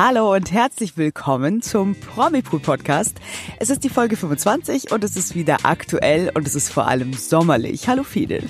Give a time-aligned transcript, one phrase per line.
[0.00, 3.16] Hallo und herzlich willkommen zum Promipool Podcast.
[3.58, 7.14] Es ist die Folge 25 und es ist wieder aktuell und es ist vor allem
[7.14, 7.88] sommerlich.
[7.88, 8.44] Hallo Fidel.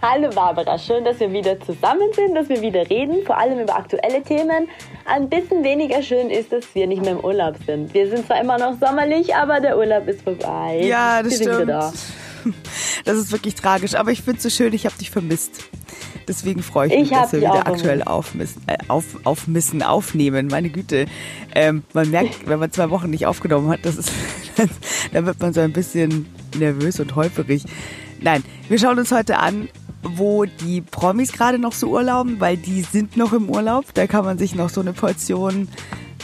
[0.00, 3.74] Hallo Barbara, schön, dass wir wieder zusammen sind, dass wir wieder reden, vor allem über
[3.74, 4.68] aktuelle Themen.
[5.06, 7.92] Ein bisschen weniger schön ist, dass wir nicht mehr im Urlaub sind.
[7.92, 10.82] Wir sind zwar immer noch sommerlich, aber der Urlaub ist vorbei.
[10.84, 11.92] Ja, das wir stimmt.
[12.44, 12.50] Da.
[13.04, 15.64] Das ist wirklich tragisch, aber ich finde es so schön, ich habe dich vermisst.
[16.28, 20.46] Deswegen freue ich mich, Ich dass wir wieder aktuell aufmissen, äh, auf, aufmissen, aufnehmen.
[20.46, 21.06] Meine Güte.
[21.54, 24.12] Ähm, man merkt, wenn man zwei Wochen nicht aufgenommen hat, das ist,
[25.12, 27.64] dann wird man so ein bisschen nervös und holperig.
[28.20, 29.68] Nein, wir schauen uns heute an,
[30.02, 33.86] wo die Promis gerade noch so urlauben, weil die sind noch im Urlaub.
[33.94, 35.68] Da kann man sich noch so eine Portion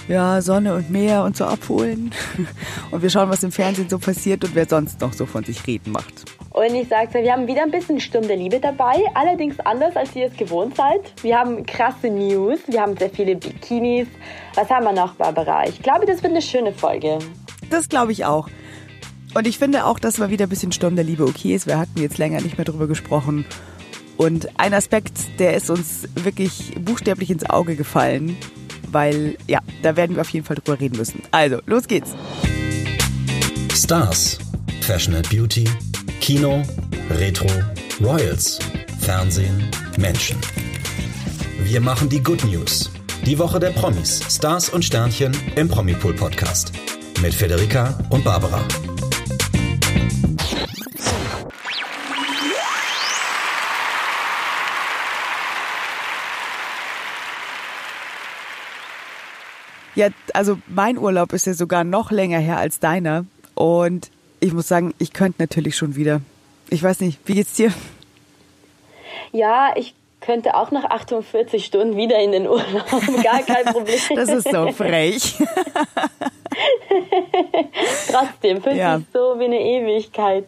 [0.09, 2.13] ja, Sonne und Meer und so abholen.
[2.91, 5.67] Und wir schauen, was im Fernsehen so passiert und wer sonst noch so von sich
[5.67, 6.25] reden macht.
[6.51, 10.17] Und ich sag's dir, wir haben wieder ein bisschen Stunde Liebe dabei, allerdings anders, als
[10.17, 11.13] ihr es gewohnt seid.
[11.23, 14.09] Wir haben krasse News, wir haben sehr viele Bikinis.
[14.55, 15.69] Was haben wir noch, Barbara?
[15.69, 17.19] Ich glaube, das wird eine schöne Folge.
[17.71, 18.49] Das glaube ich auch.
[19.35, 21.67] Und ich finde auch, dass mal wieder ein bisschen Sturm der Liebe okay ist.
[21.67, 23.45] Wir hatten jetzt länger nicht mehr drüber gesprochen.
[24.17, 28.37] Und ein Aspekt, der ist uns wirklich buchstäblich ins Auge gefallen,
[28.93, 31.23] weil ja, da werden wir auf jeden Fall drüber reden müssen.
[31.31, 32.15] Also, los geht's.
[33.75, 34.39] Stars,
[34.81, 35.65] Fashion and Beauty,
[36.21, 36.63] Kino,
[37.11, 37.49] Retro,
[38.01, 38.59] Royals,
[39.01, 40.37] Fernsehen, Menschen.
[41.63, 42.91] Wir machen die Good News.
[43.25, 46.73] Die Woche der Promis, Stars und Sternchen im Promipool Podcast.
[47.21, 48.63] Mit Federica und Barbara.
[59.99, 63.25] Ja, also mein Urlaub ist ja sogar noch länger her als deiner.
[63.57, 66.21] Und ich muss sagen, ich könnte natürlich schon wieder.
[66.71, 67.73] Ich weiß nicht, wie geht's dir?
[69.33, 72.65] Ja, ich könnte auch nach 48 Stunden wieder in den Urlaub.
[73.25, 73.99] Gar kein Problem.
[74.15, 75.35] Das ist so frech.
[78.13, 78.99] Trotzdem fühlt Ja.
[78.99, 80.47] sich so wie eine Ewigkeit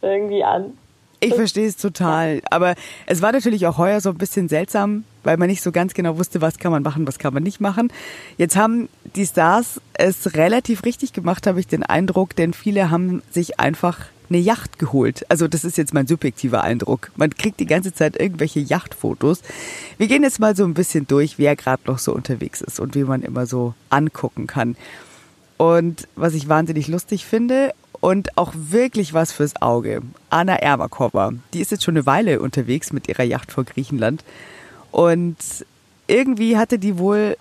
[0.00, 0.78] irgendwie an.
[1.18, 2.40] Ich verstehe es total.
[2.50, 2.74] Aber
[3.06, 6.18] es war natürlich auch heuer so ein bisschen seltsam, weil man nicht so ganz genau
[6.18, 7.92] wusste, was kann man machen, was kann man nicht machen.
[8.38, 13.22] Jetzt haben die Stars es relativ richtig gemacht, habe ich den Eindruck, denn viele haben
[13.30, 15.24] sich einfach eine Yacht geholt.
[15.28, 17.10] Also das ist jetzt mein subjektiver Eindruck.
[17.16, 19.42] Man kriegt die ganze Zeit irgendwelche Yachtfotos.
[19.98, 22.94] Wir gehen jetzt mal so ein bisschen durch, wer gerade noch so unterwegs ist und
[22.94, 24.76] wie man immer so angucken kann.
[25.58, 30.02] Und was ich wahnsinnig lustig finde und auch wirklich was fürs Auge.
[30.28, 34.24] Anna Ermakova, die ist jetzt schon eine Weile unterwegs mit ihrer Yacht vor Griechenland.
[34.92, 35.36] Und
[36.06, 37.36] irgendwie hatte die wohl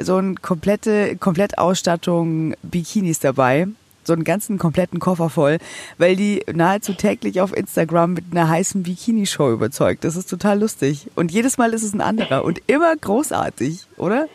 [0.00, 3.66] so eine komplette Komplettausstattung Bikinis dabei.
[4.06, 5.56] So einen ganzen kompletten Koffer voll,
[5.96, 10.04] weil die nahezu täglich auf Instagram mit einer heißen Bikini-Show überzeugt.
[10.04, 11.08] Das ist total lustig.
[11.14, 14.28] Und jedes Mal ist es ein anderer und immer großartig, oder?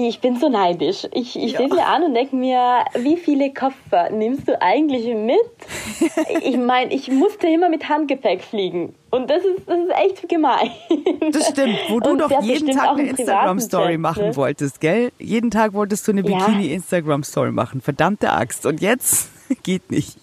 [0.00, 1.08] Ich bin so neidisch.
[1.12, 5.38] Ich, ich sehe mir an und denke mir, wie viele Koffer nimmst du eigentlich mit?
[6.44, 8.94] Ich meine, ich musste immer mit Handgepäck fliegen.
[9.10, 10.70] Und das ist, das ist echt gemein.
[11.32, 14.36] Das stimmt, wo du Und doch jeden Tag eine Instagram-Story machen ne?
[14.36, 15.10] wolltest, gell?
[15.18, 16.38] Jeden Tag wolltest du eine Ja.
[16.38, 17.80] Bikini-Instagram-Story machen.
[17.80, 18.66] Verdammte Axt.
[18.66, 19.30] Und jetzt
[19.64, 20.16] geht nicht.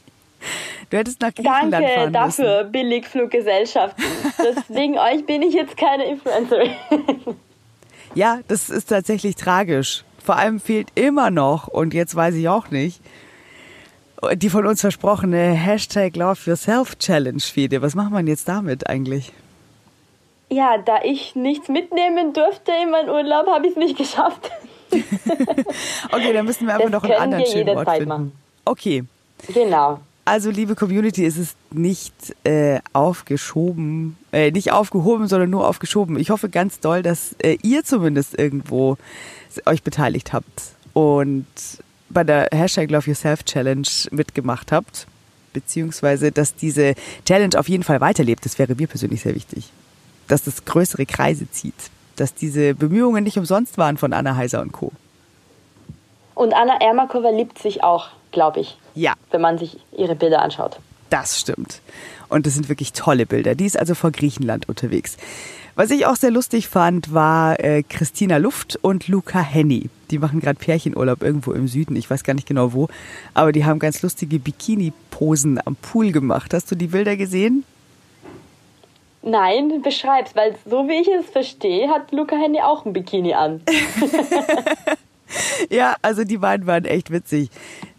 [0.90, 4.06] Du hättest nach Griechenland Danke fahren dafür, Billigfluggesellschaften.
[4.38, 6.72] Deswegen euch bin ich jetzt keine Influencerin.
[8.16, 10.04] Ja, das ist tatsächlich tragisch.
[10.24, 13.00] Vor allem fehlt immer noch, und jetzt weiß ich auch nicht,
[14.36, 17.82] die von uns versprochene Hashtag Love Yourself Challenge, Fede.
[17.82, 19.32] Was macht man jetzt damit eigentlich?
[20.50, 24.52] Ja, da ich nichts mitnehmen durfte in meinen Urlaub, habe ich es nicht geschafft.
[26.12, 28.08] Okay, dann müssen wir einfach Das noch einen anderen schönen Ort finden.
[28.10, 28.32] machen.
[28.64, 29.04] Okay,
[29.54, 30.00] Genau.
[30.28, 36.18] Also, liebe Community, es ist nicht äh, aufgeschoben, äh, nicht aufgehoben, sondern nur aufgeschoben.
[36.18, 38.98] Ich hoffe ganz doll, dass äh, ihr zumindest irgendwo
[39.68, 40.64] euch beteiligt habt
[40.94, 41.46] und
[42.10, 45.06] bei der Hashtag Love Yourself Challenge mitgemacht habt,
[45.54, 48.46] beziehungsweise dass diese Challenge auf jeden Fall weiterlebt.
[48.46, 49.72] Das wäre mir persönlich sehr wichtig,
[50.28, 54.72] dass das größere Kreise zieht, dass diese Bemühungen nicht umsonst waren von Anna Heiser und
[54.72, 54.92] Co.
[56.34, 60.78] Und Anna Ermakova liebt sich auch, glaube ich, Ja, wenn man sich ihre Bilder anschaut.
[61.10, 61.82] Das stimmt.
[62.30, 63.56] Und das sind wirklich tolle Bilder.
[63.56, 65.18] Die ist also vor Griechenland unterwegs.
[65.76, 69.90] Was ich auch sehr lustig fand, war äh, Christina Luft und Luca Henny.
[70.12, 71.96] Die machen gerade Pärchenurlaub irgendwo im Süden.
[71.96, 72.88] Ich weiß gar nicht genau wo.
[73.34, 76.54] Aber die haben ganz lustige Bikini-Posen am Pool gemacht.
[76.54, 77.66] Hast du die Bilder gesehen?
[79.22, 83.62] Nein, beschreib's, weil so wie ich es verstehe, hat Luca Handy auch ein Bikini an.
[85.70, 87.50] Ja, also die beiden waren echt witzig.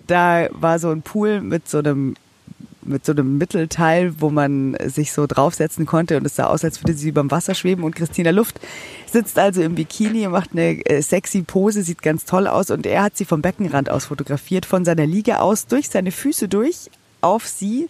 [0.07, 2.15] Da war so ein Pool mit so einem
[2.83, 6.83] mit so einem Mittelteil, wo man sich so draufsetzen konnte und es sah aus, als
[6.83, 8.61] würde sie beim Wasser schweben und Christina Luft
[9.11, 13.03] sitzt also im Bikini, macht eine äh, sexy Pose, sieht ganz toll aus und er
[13.03, 17.47] hat sie vom Beckenrand aus fotografiert, von seiner Liege aus, durch seine Füße durch, auf
[17.47, 17.89] sie.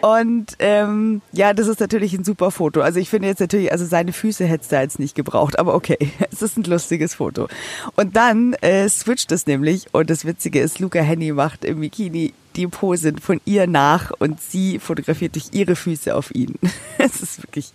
[0.00, 2.80] Und ähm, ja, das ist natürlich ein super Foto.
[2.80, 5.74] Also ich finde jetzt natürlich, also seine Füße hätte es da jetzt nicht gebraucht, aber
[5.74, 5.98] okay,
[6.32, 7.48] es ist ein lustiges Foto.
[7.96, 12.32] Und dann äh, switcht es nämlich und das Witzige ist, Luca Henny macht im Bikini
[12.56, 16.54] die Pose von ihr nach und sie fotografiert durch ihre Füße auf ihn.
[16.98, 17.72] Es ist wirklich,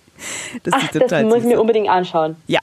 [0.64, 2.38] das Ach, sieht total Das muss ich mir unbedingt anschauen.
[2.48, 2.60] Ja,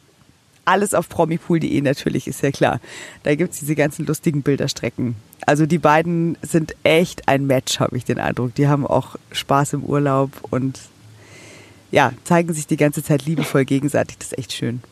[0.64, 2.80] alles auf promipool.de natürlich, ist ja klar.
[3.22, 5.16] Da gibt es diese ganzen lustigen Bilderstrecken.
[5.46, 8.54] Also die beiden sind echt ein Match, habe ich den Eindruck.
[8.54, 10.80] Die haben auch Spaß im Urlaub und
[11.90, 14.18] ja, zeigen sich die ganze Zeit liebevoll gegenseitig.
[14.18, 14.82] Das ist echt schön.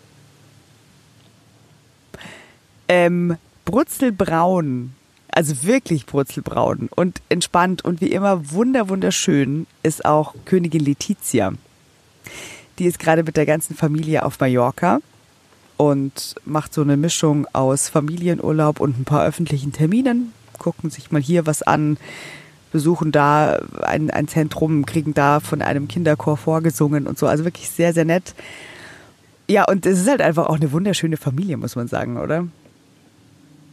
[2.88, 4.92] Ähm, Brutzelbraun,
[5.28, 11.52] also wirklich Brutzelbraun und entspannt und wie immer wunder wunderschön ist auch Königin Letizia.
[12.78, 15.00] Die ist gerade mit der ganzen Familie auf Mallorca
[15.90, 20.32] und macht so eine Mischung aus Familienurlaub und ein paar öffentlichen Terminen.
[20.58, 21.98] Gucken sich mal hier was an,
[22.70, 27.26] besuchen da ein, ein Zentrum, kriegen da von einem Kinderchor vorgesungen und so.
[27.26, 28.34] Also wirklich sehr, sehr nett.
[29.48, 32.46] Ja, und es ist halt einfach auch eine wunderschöne Familie, muss man sagen, oder?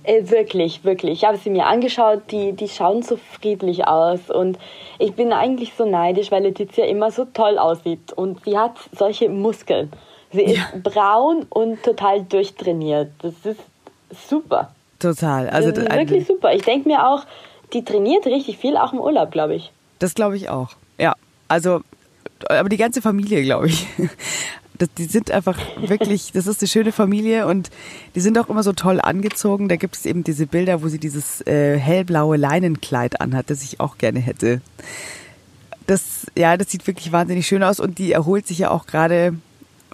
[0.04, 1.20] Äh, wirklich, wirklich.
[1.20, 4.58] Ich habe sie mir angeschaut, die, die schauen so friedlich aus und
[4.98, 9.30] ich bin eigentlich so neidisch, weil Letizia immer so toll aussieht und sie hat solche
[9.30, 9.92] Muskeln.
[10.32, 10.68] Sie ist ja.
[10.84, 13.12] braun und total durchtrainiert.
[13.22, 13.60] Das ist
[14.30, 14.72] super.
[15.00, 15.50] Total.
[15.50, 16.54] Also das ist wirklich super.
[16.54, 17.26] Ich denke mir auch,
[17.74, 19.72] die trainiert richtig viel, auch im Urlaub, glaube ich.
[20.00, 20.70] Das glaube ich auch.
[20.98, 21.16] Ja.
[21.48, 21.82] Also,
[22.48, 23.88] aber die ganze Familie, glaube ich.
[24.78, 27.70] Das, die sind einfach wirklich, das ist eine schöne Familie und
[28.16, 29.68] die sind auch immer so toll angezogen.
[29.68, 33.82] Da gibt es eben diese Bilder, wo sie dieses äh, hellblaue Leinenkleid anhat, das ich
[33.82, 34.62] auch gerne hätte.
[35.86, 39.34] Das, ja, das sieht wirklich wahnsinnig schön aus und die erholt sich ja auch gerade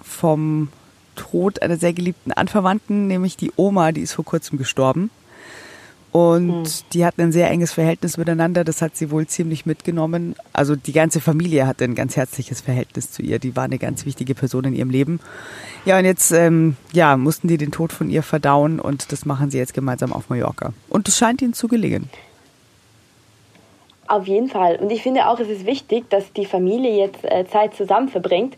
[0.06, 0.68] vom
[1.16, 5.10] Tod einer sehr geliebten Anverwandten, nämlich die Oma, die ist vor kurzem gestorben.
[6.12, 6.64] Und mhm.
[6.94, 8.64] die hatten ein sehr enges Verhältnis miteinander.
[8.64, 10.34] Das hat sie wohl ziemlich mitgenommen.
[10.54, 13.38] Also die ganze Familie hatte ein ganz herzliches Verhältnis zu ihr.
[13.38, 15.20] Die war eine ganz wichtige Person in ihrem Leben.
[15.84, 19.50] Ja, und jetzt ähm, ja, mussten die den Tod von ihr verdauen und das machen
[19.50, 20.72] sie jetzt gemeinsam auf Mallorca.
[20.88, 22.08] Und es scheint ihnen zu gelingen.
[24.08, 24.76] Auf jeden Fall.
[24.76, 28.56] Und ich finde auch, es ist wichtig, dass die Familie jetzt äh, Zeit zusammen verbringt.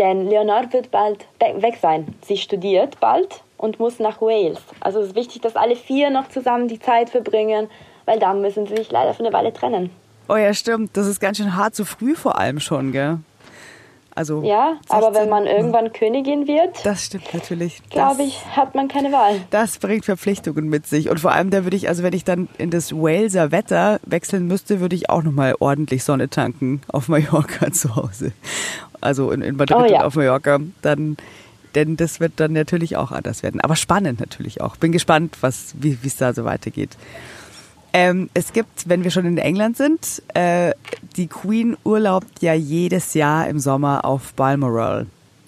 [0.00, 2.06] Denn Leonard wird bald weg sein.
[2.22, 4.58] Sie studiert bald und muss nach Wales.
[4.80, 7.68] Also es ist wichtig, dass alle vier noch zusammen die Zeit verbringen,
[8.06, 9.90] weil dann müssen sie sich leider für eine Weile trennen.
[10.26, 10.96] Oh ja, stimmt.
[10.96, 13.18] Das ist ganz schön hart, so früh vor allem schon, gell?
[14.14, 14.96] Also ja, 16.
[14.96, 17.82] aber wenn man irgendwann Königin wird, das stimmt natürlich.
[17.90, 19.40] Glaube ich, hat man keine Wahl.
[19.50, 22.48] Das bringt Verpflichtungen mit sich und vor allem da würde ich, also wenn ich dann
[22.58, 27.08] in das Waleser Wetter wechseln müsste, würde ich auch noch mal ordentlich Sonne tanken auf
[27.08, 28.32] Mallorca zu Hause
[29.00, 30.00] also in, in Madrid oh, ja.
[30.00, 31.16] und auf Mallorca, dann,
[31.74, 33.60] denn das wird dann natürlich auch anders werden.
[33.60, 34.76] Aber spannend natürlich auch.
[34.76, 36.96] Bin gespannt, was, wie es da so weitergeht.
[37.92, 40.72] Ähm, es gibt, wenn wir schon in England sind, äh,
[41.16, 45.06] die Queen urlaubt ja jedes Jahr im Sommer auf Balmoral.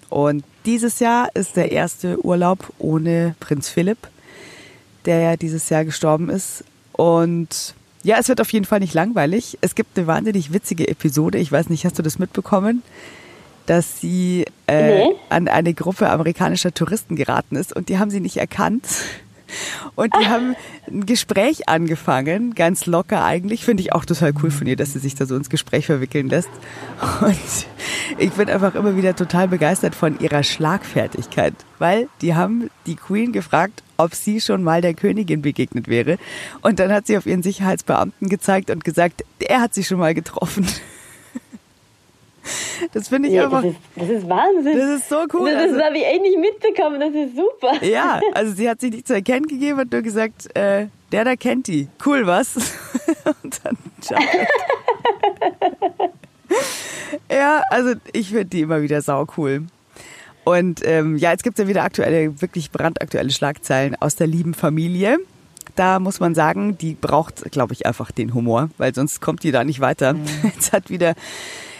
[0.08, 4.08] Und dieses Jahr ist der erste Urlaub ohne Prinz Philipp,
[5.04, 6.64] der ja dieses Jahr gestorben ist.
[6.92, 9.58] Und ja, es wird auf jeden Fall nicht langweilig.
[9.60, 11.38] Es gibt eine wahnsinnig witzige Episode.
[11.38, 12.82] Ich weiß nicht, hast du das mitbekommen?
[13.66, 15.14] dass sie äh, nee.
[15.28, 18.84] an eine Gruppe amerikanischer Touristen geraten ist und die haben sie nicht erkannt.
[19.94, 20.54] Und die haben
[20.88, 23.64] ein Gespräch angefangen, ganz locker eigentlich.
[23.64, 26.28] Finde ich auch total cool von ihr, dass sie sich da so ins Gespräch verwickeln
[26.28, 26.50] lässt.
[27.20, 27.38] Und
[28.18, 33.32] ich bin einfach immer wieder total begeistert von ihrer Schlagfertigkeit, weil die haben die Queen
[33.32, 36.18] gefragt, ob sie schon mal der Königin begegnet wäre.
[36.60, 40.14] Und dann hat sie auf ihren Sicherheitsbeamten gezeigt und gesagt, er hat sie schon mal
[40.14, 40.66] getroffen.
[42.92, 43.62] Das finde ich ja, einfach.
[43.62, 44.76] Das ist, das ist, Wahnsinn.
[44.76, 45.50] Das ist so cool.
[45.50, 47.00] Das, das also, habe ich echt nicht mitbekommen.
[47.00, 47.84] Das ist super.
[47.84, 51.36] Ja, also sie hat sich nicht zu erkennen gegeben, hat nur gesagt, äh, der da
[51.36, 51.88] kennt die.
[52.04, 52.56] Cool, was?
[53.42, 53.78] Und dann
[57.30, 59.66] Ja, also ich finde die immer wieder sau cool.
[60.44, 64.54] Und ähm, ja, jetzt gibt es ja wieder aktuelle, wirklich brandaktuelle Schlagzeilen aus der lieben
[64.54, 65.18] Familie.
[65.76, 69.52] Da muss man sagen, die braucht, glaube ich, einfach den Humor, weil sonst kommt die
[69.52, 70.14] da nicht weiter.
[70.14, 70.26] Mhm.
[70.42, 71.14] Jetzt hat wieder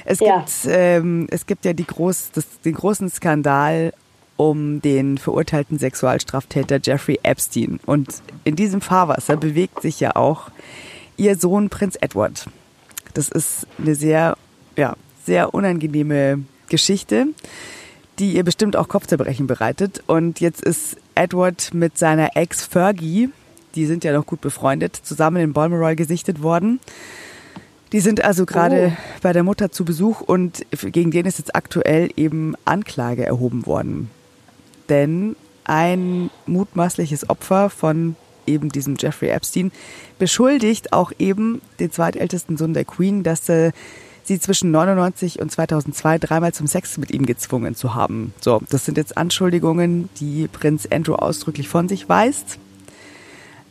[0.04, 0.38] es, ja.
[0.38, 3.92] gibt, ähm, es gibt ja die groß, das, den großen Skandal
[4.37, 7.78] um den verurteilten Sexualstraftäter Jeffrey Epstein.
[7.87, 10.50] Und in diesem Fahrwasser bewegt sich ja auch
[11.16, 12.47] ihr Sohn Prinz Edward.
[13.14, 14.37] Das ist eine sehr,
[14.76, 17.26] ja, sehr unangenehme Geschichte,
[18.18, 20.02] die ihr bestimmt auch Kopfzerbrechen bereitet.
[20.06, 23.28] Und jetzt ist Edward mit seiner Ex Fergie,
[23.75, 26.80] die sind ja noch gut befreundet, zusammen in Balmoral gesichtet worden.
[27.92, 29.02] Die sind also gerade oh.
[29.20, 34.11] bei der Mutter zu Besuch und gegen den ist jetzt aktuell eben Anklage erhoben worden.
[34.88, 39.70] Denn ein mutmaßliches Opfer von eben diesem Jeffrey Epstein
[40.18, 43.72] beschuldigt auch eben den zweitältesten Sohn der Queen, dass er
[44.25, 48.32] sie zwischen 99 und 2002 dreimal zum Sex mit ihm gezwungen zu haben.
[48.40, 52.58] So, das sind jetzt Anschuldigungen, die Prinz Andrew ausdrücklich von sich weist.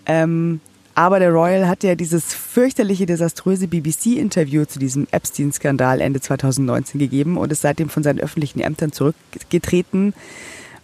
[0.05, 0.59] Ähm,
[0.95, 7.38] aber der Royal hat ja dieses fürchterliche, desaströse BBC-Interview zu diesem Epstein-Skandal Ende 2019 gegeben
[7.38, 10.13] und ist seitdem von seinen öffentlichen Ämtern zurückgetreten.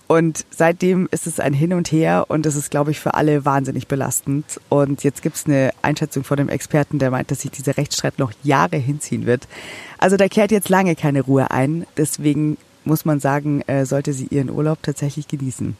[0.08, 3.44] Und seitdem ist es ein Hin und Her und das ist, glaube ich, für alle
[3.44, 4.46] wahnsinnig belastend.
[4.70, 8.18] Und jetzt gibt es eine Einschätzung von dem Experten, der meint, dass sich dieser Rechtsstreit
[8.18, 9.50] noch Jahre hinziehen wird.
[9.98, 11.86] Also da kehrt jetzt lange keine Ruhe ein.
[11.98, 15.76] Deswegen muss man sagen, äh, sollte sie ihren Urlaub tatsächlich genießen.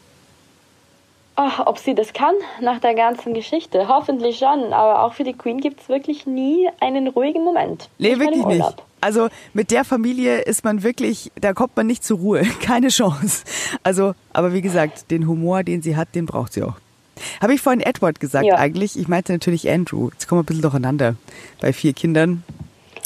[1.40, 3.86] Oh, ob sie das kann nach der ganzen Geschichte.
[3.86, 4.72] Hoffentlich schon.
[4.72, 7.88] Aber auch für die Queen gibt es wirklich nie einen ruhigen Moment.
[7.98, 8.74] Nee, wirklich nicht.
[9.00, 12.42] Also mit der Familie ist man wirklich, da kommt man nicht zur Ruhe.
[12.60, 13.44] Keine Chance.
[13.84, 16.74] Also, aber wie gesagt, den Humor, den sie hat, den braucht sie auch.
[17.40, 18.56] Habe ich vorhin Edward gesagt ja.
[18.56, 18.98] eigentlich?
[18.98, 20.10] Ich meinte natürlich Andrew.
[20.10, 21.14] Jetzt kommen wir ein bisschen durcheinander
[21.60, 22.42] bei vier Kindern.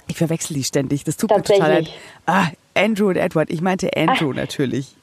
[0.07, 1.05] Ich verwechsel die ständig.
[1.05, 1.91] Das tut mir total leid.
[2.25, 3.51] Ah, Andrew und Edward.
[3.51, 4.37] Ich meinte Andrew Ach.
[4.37, 4.95] natürlich.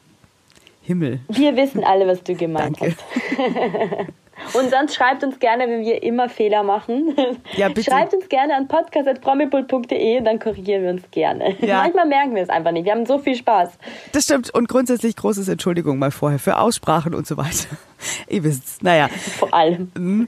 [0.89, 1.19] Himmel.
[1.29, 2.96] Wir wissen alle, was du gemeint Danke.
[2.96, 4.55] hast.
[4.55, 7.15] Und sonst schreibt uns gerne, wenn wir immer Fehler machen.
[7.55, 7.91] Ja, bitte.
[7.91, 11.55] Schreibt uns gerne an podcast.promipult.de, dann korrigieren wir uns gerne.
[11.62, 11.77] Ja.
[11.84, 12.86] Manchmal merken wir es einfach nicht.
[12.86, 13.69] Wir haben so viel Spaß.
[14.13, 14.51] Das stimmt.
[14.51, 17.77] Und grundsätzlich großes Entschuldigung mal vorher für Aussprachen und so weiter.
[18.27, 18.81] Ihr wisst es.
[18.81, 19.10] Naja.
[19.10, 19.91] Vor allem.
[19.96, 20.27] Mhm.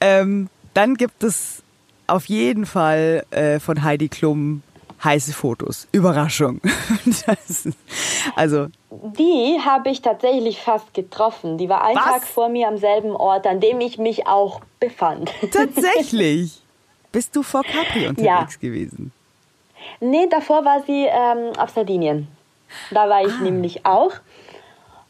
[0.00, 1.62] Ähm, dann gibt es
[2.06, 4.62] auf jeden Fall äh, von Heidi Klum
[5.02, 5.88] heiße Fotos.
[5.92, 6.60] Überraschung.
[7.26, 7.68] Das,
[8.36, 8.68] also.
[8.90, 11.58] Die habe ich tatsächlich fast getroffen.
[11.58, 12.04] Die war einen Was?
[12.04, 15.32] Tag vor mir am selben Ort, an dem ich mich auch befand.
[15.52, 16.60] Tatsächlich?
[17.12, 18.60] Bist du vor Capri unterwegs ja.
[18.60, 19.12] gewesen?
[20.00, 22.28] Nee, davor war sie ähm, auf Sardinien.
[22.90, 23.42] Da war ich ah.
[23.42, 24.12] nämlich auch.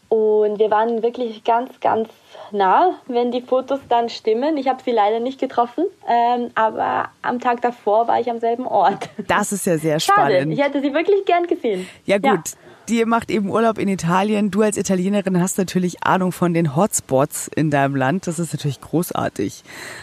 [0.08, 2.08] Und wir waren wirklich ganz, ganz
[2.50, 4.56] nah, wenn die Fotos dann stimmen.
[4.56, 8.66] Ich habe sie leider nicht getroffen, ähm, aber am Tag davor war ich am selben
[8.66, 9.10] Ort.
[9.28, 10.38] Das ist ja sehr spannend.
[10.38, 10.52] Schade.
[10.52, 11.86] Ich hätte sie wirklich gern gesehen.
[12.06, 12.40] Ja gut, ja.
[12.88, 14.50] die macht eben Urlaub in Italien.
[14.50, 18.26] Du als Italienerin hast natürlich Ahnung von den Hotspots in deinem Land.
[18.26, 19.62] Das ist natürlich großartig.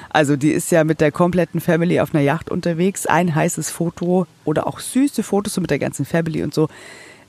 [0.10, 3.08] Also die ist ja mit der kompletten Family auf einer Yacht unterwegs.
[3.08, 6.68] Ein heißes Foto oder auch süße Fotos so mit der ganzen Family und so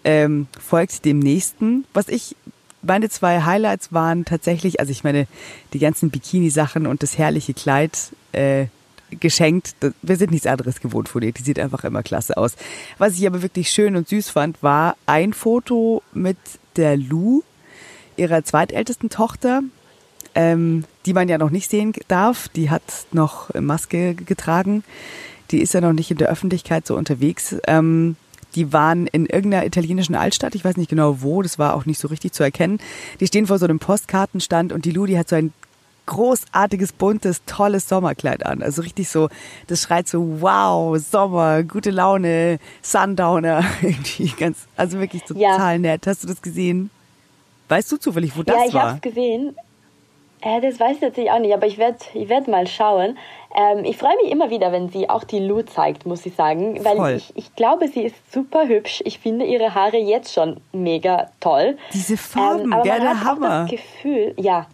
[0.05, 1.85] ähm, folgt dem nächsten.
[1.95, 2.37] Was ich
[2.87, 5.27] meine zwei Highlights waren tatsächlich, also ich meine,
[5.73, 8.67] die ganzen Bikini-Sachen und das herrliche Kleid äh,
[9.11, 9.75] geschenkt.
[10.03, 11.33] Wir sind nichts anderes gewohnt von ihr.
[11.33, 12.57] Die sieht einfach immer klasse aus.
[12.99, 16.39] Was ich aber wirklich schön und süß fand, war ein Foto mit
[16.77, 17.43] der Lou,
[18.17, 19.63] ihrer zweitältesten Tochter,
[20.35, 22.49] ähm, die man ja noch nicht sehen darf.
[22.49, 24.85] Die hat noch Maske getragen.
[25.51, 27.57] Die ist ja noch nicht in der Öffentlichkeit so unterwegs.
[27.67, 28.17] Ähm,
[28.57, 32.01] die waren in irgendeiner italienischen Altstadt, ich weiß nicht genau wo, das war auch nicht
[32.01, 32.81] so richtig zu erkennen.
[33.21, 35.53] Die stehen vor so einem Postkartenstand und die Ludi hat so ein
[36.07, 38.63] großartiges, buntes, tolles Sommerkleid an.
[38.63, 39.29] Also richtig so,
[39.67, 43.65] das schreit so, wow, Sommer, gute Laune, Sundowner.
[43.83, 45.79] Irgendwie ganz, also wirklich total ja.
[45.79, 46.07] nett.
[46.07, 46.91] Hast du das gesehen?
[47.69, 48.63] Weißt du zufällig, wo das war?
[48.63, 49.57] Ja, ich habe es gesehen.
[50.41, 53.19] Äh, das weiß ich natürlich auch nicht, aber ich werde ich werd mal schauen.
[53.55, 56.85] Ähm, ich freue mich immer wieder, wenn sie auch die Lou zeigt, muss ich sagen,
[56.85, 59.03] weil ich, ich glaube, sie ist super hübsch.
[59.07, 61.79] Ich finde ihre Haare jetzt schon mega toll.
[61.93, 63.47] Diese Farben, ähm, aber man hat Hammer.
[63.47, 64.67] Auch das Gefühl, ja,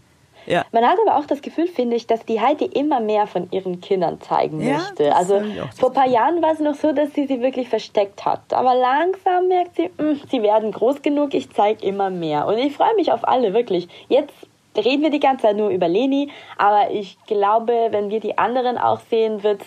[0.47, 0.65] ja.
[0.73, 3.81] Man hat aber auch das Gefühl, finde ich, dass die Heidi immer mehr von ihren
[3.81, 5.15] Kindern zeigen ja, möchte.
[5.15, 5.41] Also
[5.77, 8.53] vor ein paar Jahren war es noch so, dass sie sie wirklich versteckt hat.
[8.53, 12.47] Aber langsam merkt sie, mh, hm, sie werden groß genug, ich zeige immer mehr.
[12.47, 13.89] Und ich freue mich auf alle, wirklich.
[14.09, 14.35] Jetzt
[14.77, 18.79] reden wir die ganze Zeit nur über Leni, aber ich glaube, wenn wir die anderen
[18.79, 19.67] auch sehen, wird es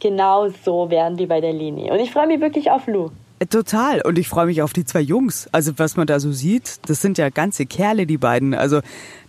[0.00, 1.90] genau so werden wie bei der Leni.
[1.90, 3.10] Und ich freue mich wirklich auf Lou.
[3.40, 4.00] Äh, total.
[4.02, 5.48] Und ich freue mich auf die zwei Jungs.
[5.52, 8.54] Also was man da so sieht, das sind ja ganze Kerle, die beiden.
[8.54, 8.80] Also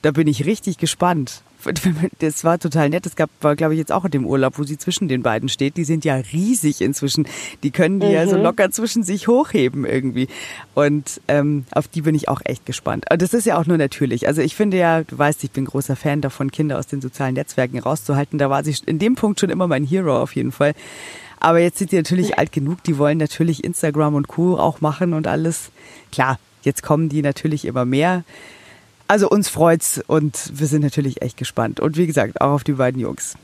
[0.01, 1.41] da bin ich richtig gespannt.
[2.19, 3.05] Das war total nett.
[3.05, 5.49] Das gab, war, glaube ich, jetzt auch in dem Urlaub, wo sie zwischen den beiden
[5.49, 5.77] steht.
[5.77, 7.27] Die sind ja riesig inzwischen.
[7.63, 8.13] Die können die mhm.
[8.13, 8.43] ja so mhm.
[8.43, 10.27] locker zwischen sich hochheben irgendwie.
[10.73, 13.09] Und ähm, auf die bin ich auch echt gespannt.
[13.09, 14.27] Aber das ist ja auch nur natürlich.
[14.27, 17.35] Also ich finde ja, du weißt, ich bin großer Fan davon, Kinder aus den sozialen
[17.35, 18.39] Netzwerken rauszuhalten.
[18.39, 20.73] Da war sie in dem Punkt schon immer mein Hero auf jeden Fall.
[21.39, 22.83] Aber jetzt sind die natürlich alt genug.
[22.83, 24.57] Die wollen natürlich Instagram und Co.
[24.57, 25.71] auch machen und alles.
[26.11, 28.23] Klar, jetzt kommen die natürlich immer mehr.
[29.09, 31.79] Also uns freut's und wir sind natürlich echt gespannt.
[31.79, 33.35] Und wie gesagt, auch auf die beiden Jungs.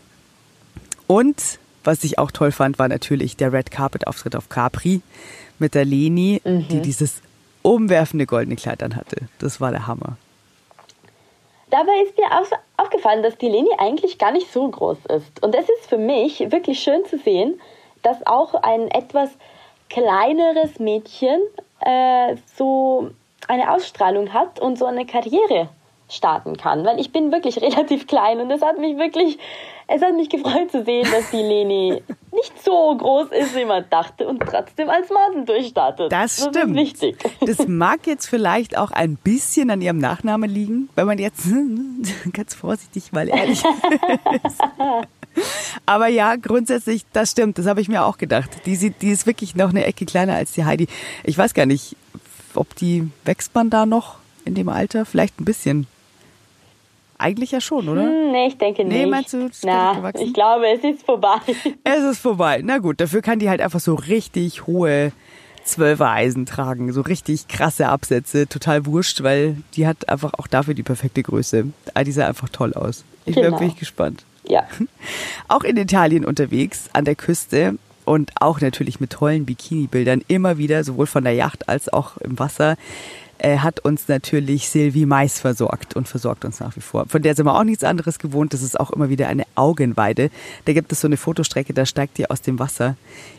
[1.07, 5.01] Und was ich auch toll fand, war natürlich der Red Carpet Auftritt auf Capri
[5.57, 6.67] mit der Leni, mhm.
[6.67, 7.23] die dieses
[7.63, 9.27] umwerfende goldene Kleid dann hatte.
[9.39, 10.17] Das war der Hammer.
[11.71, 12.45] Dabei ist mir auch
[12.77, 15.43] aufgefallen, dass die Leni eigentlich gar nicht so groß ist.
[15.43, 17.59] Und das ist für mich wirklich schön zu sehen,
[18.03, 19.31] dass auch ein etwas
[19.89, 21.41] kleineres Mädchen
[21.79, 23.09] äh, so
[23.47, 25.69] eine Ausstrahlung hat und so eine Karriere
[26.09, 26.85] starten kann.
[26.85, 29.37] Weil ich bin wirklich relativ klein und es hat mich wirklich,
[29.87, 32.01] es hat mich gefreut zu sehen, dass die Leni
[32.31, 36.11] nicht so groß ist, wie man dachte und trotzdem als Model durchstartet.
[36.11, 36.55] Das stimmt.
[36.55, 37.17] Das ist wichtig.
[37.41, 41.47] Das mag jetzt vielleicht auch ein bisschen an ihrem Nachnamen liegen, wenn man jetzt
[42.33, 44.61] ganz vorsichtig mal ehrlich ist.
[45.85, 48.49] Aber ja, grundsätzlich, das stimmt, das habe ich mir auch gedacht.
[48.65, 50.87] Die, sieht, die ist wirklich noch eine Ecke kleiner als die Heidi.
[51.23, 51.97] Ich weiß gar nicht,
[52.57, 55.05] ob die wächst man da noch in dem Alter?
[55.05, 55.87] Vielleicht ein bisschen.
[57.17, 58.03] Eigentlich ja schon, oder?
[58.03, 58.93] Hm, nee, ich denke nicht.
[58.93, 61.39] Nee, meinst du, Na, ich glaube, es ist vorbei.
[61.83, 62.61] Es ist vorbei.
[62.63, 65.13] Na gut, dafür kann die halt einfach so richtig hohe
[65.63, 66.91] Zwölfer-Eisen tragen.
[66.91, 68.47] So richtig krasse Absätze.
[68.47, 71.67] Total wurscht, weil die hat einfach auch dafür die perfekte Größe.
[71.93, 73.05] Ah, die sah einfach toll aus.
[73.25, 73.51] Ich genau.
[73.51, 74.23] bin wirklich gespannt.
[74.47, 74.67] Ja.
[75.47, 80.83] Auch in Italien unterwegs, an der Küste und auch natürlich mit tollen Bikini-Bildern immer wieder,
[80.83, 82.77] sowohl von der Yacht als auch im Wasser
[83.37, 87.05] äh, hat uns natürlich Sylvie Mais versorgt und versorgt uns nach wie vor.
[87.07, 88.53] Von der sind wir auch nichts anderes gewohnt.
[88.53, 90.29] Das ist auch immer wieder eine Augenweide.
[90.65, 92.95] Da gibt es so eine Fotostrecke, da steigt die aus dem Wasser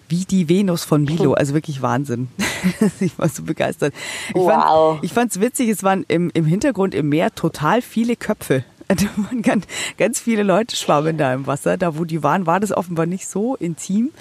[0.08, 1.32] wie die Venus von Milo.
[1.32, 2.28] Also wirklich Wahnsinn.
[3.00, 3.94] ich war so begeistert.
[4.28, 5.00] Ich wow.
[5.12, 8.64] fand es witzig, es waren im, im Hintergrund im Meer total viele Köpfe.
[8.88, 9.07] Also
[9.43, 9.66] ganz,
[9.99, 11.76] ganz viele Leute schwammen da im Wasser.
[11.76, 14.12] Da, wo die waren, war das offenbar nicht so intim.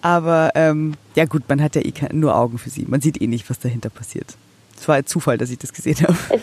[0.00, 2.86] Aber ähm, ja gut, man hat ja eh nur Augen für sie.
[2.88, 4.36] Man sieht eh nicht, was dahinter passiert.
[4.78, 6.16] Es war ein Zufall, dass ich das gesehen habe.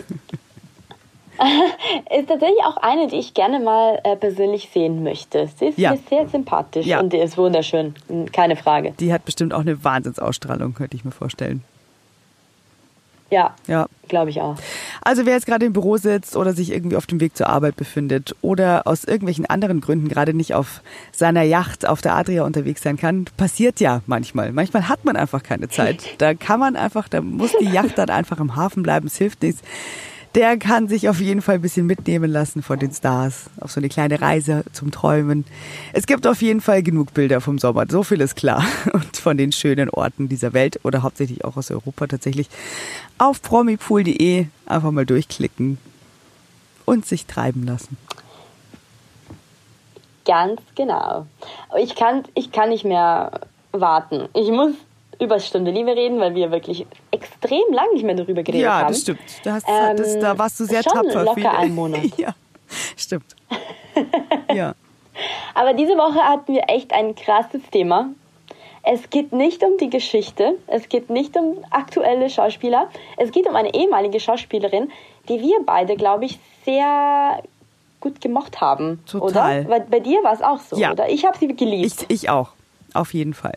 [2.18, 5.50] Ist tatsächlich auch eine, die ich gerne mal äh, persönlich sehen möchte.
[5.60, 5.94] Sie ist ja.
[6.10, 7.02] sehr sympathisch ja.
[7.02, 7.94] und die ist wunderschön,
[8.32, 8.94] keine Frage.
[9.00, 11.62] Die hat bestimmt auch eine Wahnsinnsausstrahlung, könnte ich mir vorstellen.
[13.32, 13.88] Ja, ja.
[14.08, 14.56] glaube ich auch.
[15.02, 17.76] Also wer jetzt gerade im Büro sitzt oder sich irgendwie auf dem Weg zur Arbeit
[17.76, 22.84] befindet oder aus irgendwelchen anderen Gründen gerade nicht auf seiner Yacht auf der Adria unterwegs
[22.84, 24.52] sein kann, passiert ja manchmal.
[24.52, 26.04] Manchmal hat man einfach keine Zeit.
[26.18, 29.42] Da kann man einfach, da muss die Yacht dann einfach im Hafen bleiben, es hilft
[29.42, 29.62] nichts
[30.36, 33.50] der kann sich auf jeden Fall ein bisschen mitnehmen lassen von den Stars.
[33.62, 35.46] Auf so eine kleine Reise zum Träumen.
[35.94, 38.64] Es gibt auf jeden Fall genug Bilder vom Sommer, so viel ist klar.
[38.94, 42.50] Und von den schönen Orten dieser Welt oder hauptsächlich auch aus Europa tatsächlich.
[43.18, 45.78] Auf promipool.de einfach mal durchklicken
[46.84, 47.98] und sich treiben lassen.
[50.26, 51.28] Ganz genau.
[51.80, 53.32] Ich kann, ich kann nicht mehr
[53.72, 54.28] warten.
[54.34, 54.74] Ich muss
[55.20, 58.82] über Stunde Liebe reden, weil wir wirklich extrem lang nicht mehr darüber geredet haben.
[58.82, 59.20] Ja, das stimmt.
[59.44, 61.24] Da, hast, ähm, das, da warst du sehr schon tapfer.
[61.24, 61.48] locker viel.
[61.48, 62.06] einen Monat.
[62.18, 62.36] ja,
[62.96, 63.36] stimmt.
[64.54, 64.76] ja.
[65.54, 68.10] Aber diese Woche hatten wir echt ein krasses Thema.
[68.84, 73.56] Es geht nicht um die Geschichte, es geht nicht um aktuelle Schauspieler, es geht um
[73.56, 74.92] eine ehemalige Schauspielerin,
[75.28, 77.42] die wir beide, glaube ich, sehr
[78.00, 79.04] gut gemacht haben.
[79.08, 79.66] Total.
[79.66, 79.80] Oder?
[79.80, 80.92] Bei dir war es auch so, ja.
[80.92, 81.10] oder?
[81.10, 82.06] Ich habe sie geliebt.
[82.08, 82.50] Ich, ich auch,
[82.94, 83.56] auf jeden Fall.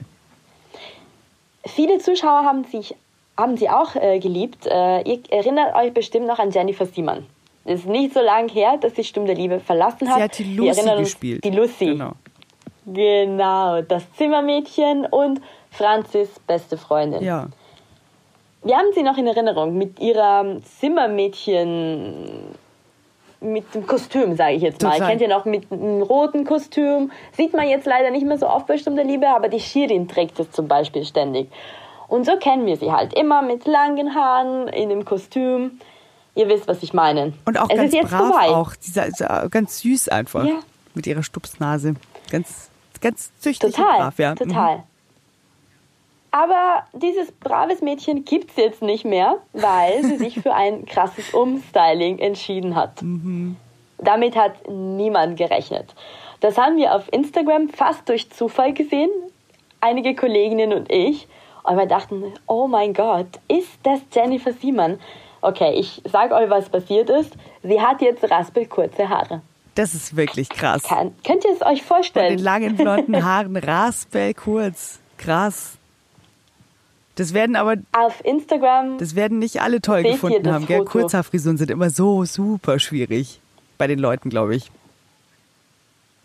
[1.66, 2.94] Viele Zuschauer haben, sich,
[3.36, 4.66] haben sie auch äh, geliebt.
[4.66, 7.26] Äh, ihr erinnert euch bestimmt noch an Jennifer Siemann.
[7.64, 10.16] Es ist nicht so lange her, dass sie Stumm der Liebe verlassen hat.
[10.16, 11.44] Sie hat die Lucy gespielt.
[11.44, 11.86] Die Lucy.
[11.86, 12.12] Genau.
[12.86, 17.22] Genau, das Zimmermädchen und Franzis beste Freundin.
[17.22, 17.48] Ja.
[18.64, 22.54] Wir haben sie noch in Erinnerung mit ihrer Zimmermädchen
[23.40, 24.92] mit dem Kostüm, sage ich jetzt mal.
[24.92, 25.08] Total.
[25.08, 27.10] Kennt ihr noch mit einem roten Kostüm?
[27.32, 30.38] Sieht man jetzt leider nicht mehr so oft bei der Liebe, aber die Shirin trägt
[30.40, 31.48] es zum Beispiel ständig.
[32.08, 33.14] Und so kennen wir sie halt.
[33.14, 35.78] Immer mit langen Haaren, in dem Kostüm.
[36.34, 37.32] Ihr wisst, was ich meine.
[37.44, 38.48] Und auch es ganz ist jetzt brav vorbei.
[38.48, 38.74] auch.
[38.76, 40.44] Dieser, dieser, ganz süß einfach.
[40.44, 40.60] Ja.
[40.94, 41.94] Mit ihrer Stupsnase.
[42.30, 42.70] Ganz,
[43.00, 44.34] ganz züchtig total, und brav, ja.
[44.34, 44.76] Total.
[44.78, 44.82] Mhm.
[46.30, 51.32] Aber dieses braves Mädchen gibt es jetzt nicht mehr, weil sie sich für ein krasses
[51.32, 53.02] Umstyling entschieden hat.
[53.02, 53.56] Mhm.
[53.98, 55.94] Damit hat niemand gerechnet.
[56.40, 59.10] Das haben wir auf Instagram fast durch Zufall gesehen,
[59.80, 61.26] einige Kolleginnen und ich.
[61.64, 64.98] Und wir dachten, oh mein Gott, ist das Jennifer Siemann?
[65.40, 67.32] Okay, ich sag euch, was passiert ist.
[67.62, 69.42] Sie hat jetzt raspelkurze Haare.
[69.74, 70.82] Das ist wirklich krass.
[70.82, 72.30] Kann, könnt ihr es euch vorstellen?
[72.30, 74.98] Von den langen blonden Haaren raspelkurz.
[75.16, 75.77] Krass.
[77.18, 78.98] Das werden aber auf Instagram.
[78.98, 80.66] Das werden nicht alle toll gefunden haben.
[80.66, 80.84] Gell?
[80.84, 83.40] Kurzhaarfrisuren sind immer so super schwierig
[83.76, 84.70] bei den Leuten, glaube ich.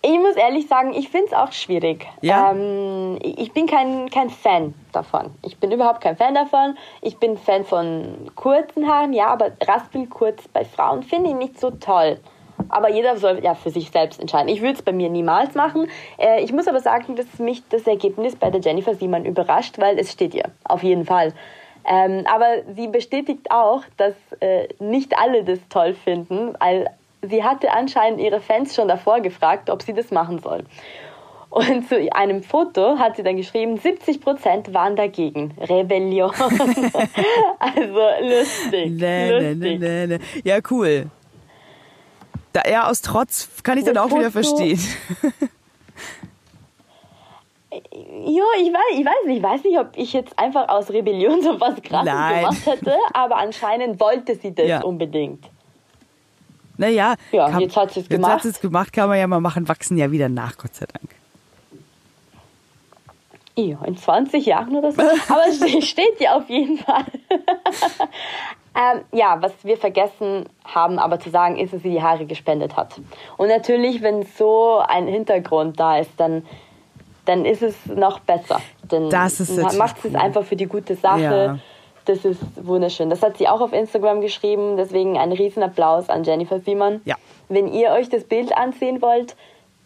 [0.03, 2.05] Ich muss ehrlich sagen, ich finde es auch schwierig.
[2.21, 2.51] Ja?
[2.51, 5.31] Ähm, ich bin kein, kein Fan davon.
[5.41, 6.77] Ich bin überhaupt kein Fan davon.
[7.01, 11.71] Ich bin Fan von kurzen Haaren, ja, aber raspelkurz bei Frauen finde ich nicht so
[11.71, 12.19] toll.
[12.69, 14.49] Aber jeder soll ja für sich selbst entscheiden.
[14.49, 15.87] Ich würde es bei mir niemals machen.
[16.17, 19.99] Äh, ich muss aber sagen, dass mich das Ergebnis bei der Jennifer Siemann überrascht, weil
[19.99, 20.45] es steht ihr.
[20.63, 21.33] Auf jeden Fall.
[21.85, 26.89] Ähm, aber sie bestätigt auch, dass äh, nicht alle das toll finden, weil
[27.21, 30.63] sie hatte anscheinend ihre Fans schon davor gefragt, ob sie das machen soll.
[31.49, 35.53] Und zu einem Foto hat sie dann geschrieben, 70 Prozent waren dagegen.
[35.59, 36.31] Rebellion.
[37.59, 38.91] also lustig.
[38.93, 39.57] Nee, lustig.
[39.59, 40.19] nee, nee, nee.
[40.43, 41.11] Ja, cool.
[42.53, 44.79] Da, ja, aus Trotz kann ich dann Das auch wieder verstehen.
[47.71, 49.37] Ja, ich weiß, ich weiß nicht.
[49.37, 52.41] Ich weiß nicht, ob ich jetzt einfach aus Rebellion so was krasses Nein.
[52.41, 54.81] gemacht hätte, aber anscheinend wollte sie das Ja.
[54.83, 55.45] unbedingt.
[56.77, 58.31] Naja, Ja, jetzt hat sie es Jetzt gemacht.
[58.33, 60.85] hat sie es gemacht, kann man ja mal machen, wachsen ja wieder nach, Gott sei
[60.85, 61.09] Dank.
[63.55, 65.01] Ja, in 20 Jahren oder so.
[65.01, 67.05] Aber es ste- steht ja auf jeden Fall.
[68.75, 72.75] ähm, ja, was wir vergessen haben aber zu sagen, ist, dass sie die Haare gespendet
[72.75, 72.99] hat.
[73.37, 76.45] Und natürlich, wenn so ein Hintergrund da ist, dann,
[77.25, 78.59] dann ist es noch besser.
[78.87, 81.21] Dann Das ist natürlich macht sie es einfach für die gute Sache.
[81.21, 81.59] Ja.
[82.05, 83.09] Das ist wunderschön.
[83.09, 84.75] Das hat sie auch auf Instagram geschrieben.
[84.77, 87.01] Deswegen ein Riesenapplaus an Jennifer Simon.
[87.05, 87.15] Ja.
[87.49, 89.35] Wenn ihr euch das Bild ansehen wollt,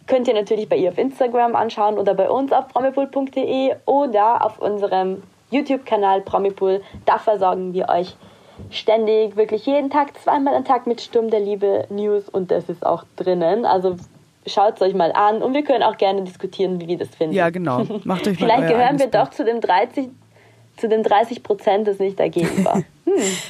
[0.07, 4.59] könnt ihr natürlich bei ihr auf Instagram anschauen oder bei uns auf promipool.de oder auf
[4.59, 6.81] unserem YouTube-Kanal Promipool.
[7.05, 8.15] Da versorgen wir euch
[8.69, 12.85] ständig, wirklich jeden Tag, zweimal am Tag mit Sturm der Liebe News und das ist
[12.85, 13.65] auch drinnen.
[13.65, 13.97] Also
[14.45, 17.35] schaut es euch mal an und wir können auch gerne diskutieren, wie wir das finden.
[17.35, 17.83] Ja, genau.
[18.03, 20.09] Macht euch mal Vielleicht gehören wir doch zu dem 30
[20.77, 22.83] zu den 30 Prozent, das nicht dagegen war.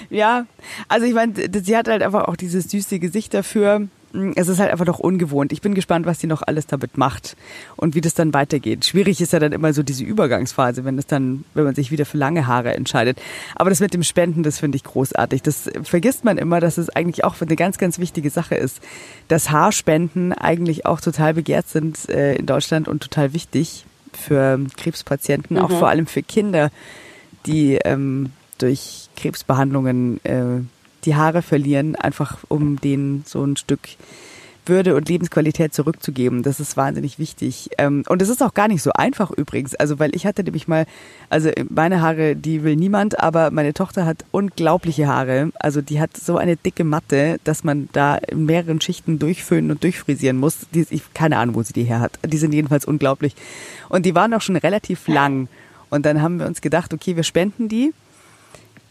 [0.10, 0.46] Ja,
[0.88, 3.90] also ich meine, sie hat halt einfach auch dieses süße Gesicht dafür.
[4.36, 5.52] Es ist halt einfach doch ungewohnt.
[5.52, 7.36] Ich bin gespannt, was sie noch alles damit macht
[7.76, 8.86] und wie das dann weitergeht.
[8.86, 12.06] Schwierig ist ja dann immer so diese Übergangsphase, wenn es dann, wenn man sich wieder
[12.06, 13.22] für lange Haare entscheidet.
[13.56, 15.42] Aber das mit dem Spenden, das finde ich großartig.
[15.42, 18.80] Das vergisst man immer, dass es eigentlich auch eine ganz, ganz wichtige Sache ist,
[19.28, 25.58] dass Haarspenden eigentlich auch total begehrt sind äh, in Deutschland und total wichtig für Krebspatienten,
[25.58, 26.72] auch vor allem für Kinder,
[27.46, 30.62] die ähm, durch Krebsbehandlungen äh,
[31.08, 33.80] die Haare verlieren, einfach um denen so ein Stück
[34.66, 36.44] Würde und Lebensqualität zurückzugeben.
[36.44, 37.70] Das ist wahnsinnig wichtig.
[37.78, 39.74] Ähm, und es ist auch gar nicht so einfach übrigens.
[39.76, 40.86] Also, weil ich hatte nämlich mal,
[41.30, 45.54] also meine Haare, die will niemand, aber meine Tochter hat unglaubliche Haare.
[45.58, 49.84] Also die hat so eine dicke Matte, dass man da in mehreren Schichten durchföhnen und
[49.86, 50.68] durchfrisieren muss.
[50.74, 52.20] Die, ich keine Ahnung, wo sie die her hat.
[52.26, 53.34] Die sind jedenfalls unglaublich.
[53.88, 55.48] Und die waren auch schon relativ lang.
[55.90, 57.94] Und dann haben wir uns gedacht, okay, wir spenden die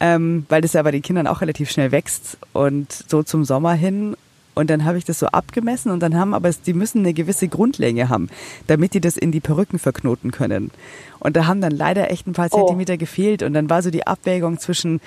[0.01, 3.75] ähm, weil das ja bei den Kindern auch relativ schnell wächst und so zum Sommer
[3.75, 4.17] hin.
[4.55, 7.47] Und dann habe ich das so abgemessen und dann haben aber, die müssen eine gewisse
[7.47, 8.31] Grundlänge haben,
[8.67, 10.71] damit die das in die Perücken verknoten können.
[11.19, 12.61] Und da haben dann leider echt ein paar Oh.
[12.61, 15.01] Zentimeter gefehlt und dann war so die Abwägung zwischen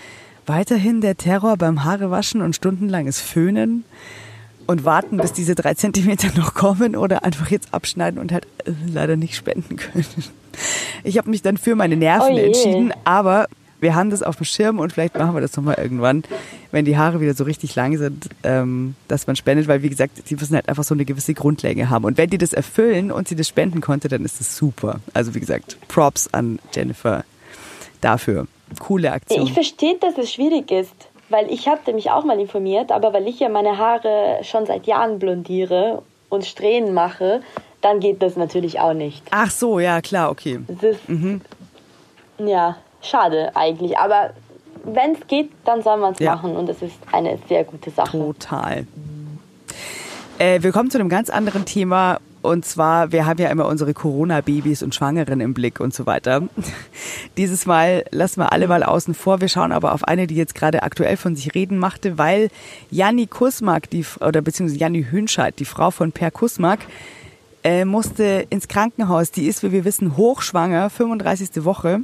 [0.45, 3.86] weiterhin der Terror beim Haarewaschen und stundenlanges Föhnen
[4.67, 8.71] und warten, bis diese drei Zentimeter noch kommen oder einfach jetzt abschneiden und halt äh,
[8.91, 10.06] leider nicht spenden können.
[11.04, 13.47] Ich habe mich dann für meine Nerven Oh entschieden, aber
[13.80, 16.24] wir haben das auf dem Schirm und vielleicht machen wir das nochmal irgendwann,
[16.72, 20.30] wenn die Haare wieder so richtig lang sind, ähm, dass man spendet, weil wie gesagt,
[20.30, 22.06] die müssen halt einfach so eine gewisse Grundlänge haben.
[22.06, 25.00] Und wenn die das erfüllen und sie das spenden konnte, dann ist das super.
[25.13, 27.24] Also wie gesagt, Props an Jennifer
[28.02, 28.48] dafür.
[28.80, 29.46] Coole Aktion.
[29.46, 30.94] Ich verstehe, dass es schwierig ist,
[31.30, 34.86] weil ich hatte mich auch mal informiert, aber weil ich ja meine Haare schon seit
[34.86, 37.42] Jahren blondiere und Strähnen mache,
[37.82, 39.24] dann geht das natürlich auch nicht.
[39.32, 40.60] Ach so, ja klar, okay.
[40.68, 41.02] Das ist,
[42.39, 44.31] ja, schade eigentlich, aber
[44.83, 46.35] wenn es geht, dann soll man es Ja.
[46.35, 48.17] machen und das ist eine sehr gute Sache.
[48.17, 48.88] Total.
[50.38, 52.19] Äh, wir kommen zu einem ganz anderen Thema.
[52.41, 56.43] Und zwar, wir haben ja immer unsere Corona-Babys und Schwangeren im Blick und so weiter.
[57.38, 59.41] Dieses Mal lassen wir alle mal außen vor.
[59.41, 62.47] Wir schauen aber auf eine, die jetzt gerade aktuell von sich reden machte, weil
[62.91, 66.79] Janni Kusmak, die, oder beziehungsweise Janni Hünscheid, die Frau von Per Kusmak,
[67.65, 69.31] äh, musste ins Krankenhaus.
[69.31, 71.65] Die ist, wie wir wissen, hochschwanger, 35.
[71.65, 71.99] Woche.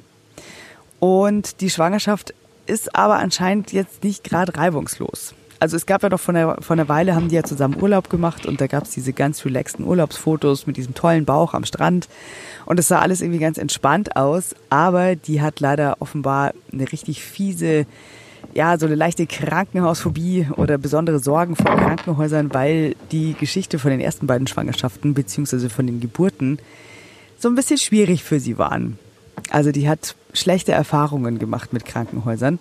[1.05, 2.33] Und die Schwangerschaft
[2.65, 5.35] ist aber anscheinend jetzt nicht gerade reibungslos.
[5.59, 8.09] Also es gab ja doch von einer, von einer Weile, haben die ja zusammen Urlaub
[8.09, 12.09] gemacht und da gab es diese ganz relaxten Urlaubsfotos mit diesem tollen Bauch am Strand.
[12.65, 17.23] Und es sah alles irgendwie ganz entspannt aus, aber die hat leider offenbar eine richtig
[17.23, 17.85] fiese,
[18.55, 23.99] ja, so eine leichte Krankenhausphobie oder besondere Sorgen vor Krankenhäusern, weil die Geschichte von den
[23.99, 26.57] ersten beiden Schwangerschaften beziehungsweise von den Geburten
[27.37, 28.97] so ein bisschen schwierig für sie waren.
[29.49, 32.59] Also die hat schlechte Erfahrungen gemacht mit Krankenhäusern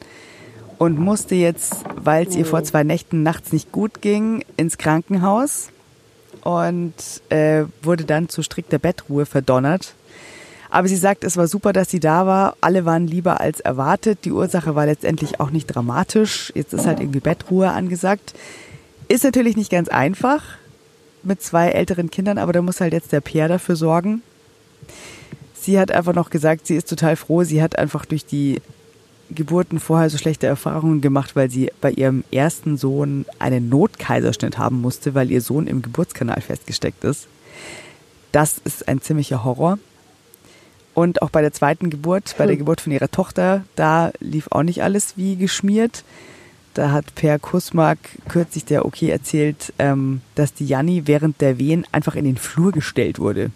[0.79, 5.71] und musste jetzt, weil es ihr vor zwei Nächten nachts nicht gut ging, ins Krankenhaus
[6.43, 6.95] und
[7.31, 9.95] äh, wurde dann zu strikter Bettruhe verdonnert.
[10.71, 12.57] Aber sie sagt, es war super, dass sie da war.
[12.61, 14.25] Alle waren lieber als erwartet.
[14.25, 16.53] Die Ursache war letztendlich auch nicht dramatisch.
[16.57, 18.35] Jetzt ist halt irgendwie Bettruhe angesagt.
[19.07, 20.43] Ist natürlich nicht ganz einfach
[21.23, 24.23] mit zwei älteren Kindern, aber da muss halt jetzt der Peer dafür sorgen.
[25.65, 27.43] Sie hat einfach noch gesagt, sie ist total froh.
[27.43, 28.61] Sie hat einfach durch die
[29.31, 34.83] Geburten vorher so schlechte Erfahrungen gemacht, weil sie bei ihrem ersten Sohn einen Notkaiserschnitt haben
[34.83, 37.29] musste, weil ihr Sohn im Geburtskanal festgesteckt ist.
[38.31, 39.79] Das ist ein ziemlicher Horror.
[40.93, 42.59] Und auch bei der zweiten Geburt, bei der hm.
[42.59, 46.05] Geburt von ihrer Tochter, da lief auch nicht alles wie geschmiert.
[46.75, 47.99] Da hat Per Kusmak
[48.29, 52.71] kürzlich der OK erzählt, ähm, dass die Janni während der Wehen einfach in den Flur
[52.71, 53.51] gestellt wurde.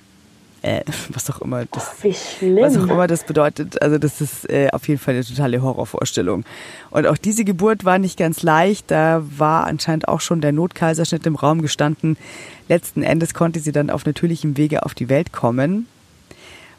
[0.68, 2.62] Äh, was auch immer das, Wie schlimm.
[2.62, 3.81] was auch immer das bedeutet.
[3.81, 6.44] Also das ist äh, auf jeden Fall eine totale Horrorvorstellung.
[6.90, 8.90] Und auch diese Geburt war nicht ganz leicht.
[8.90, 12.16] Da war anscheinend auch schon der Notkaiserschnitt im Raum gestanden.
[12.68, 15.87] Letzten Endes konnte sie dann auf natürlichem Wege auf die Welt kommen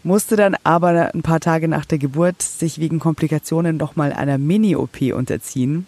[0.01, 5.01] musste dann aber ein paar Tage nach der Geburt sich wegen Komplikationen nochmal einer Mini-OP
[5.13, 5.87] unterziehen.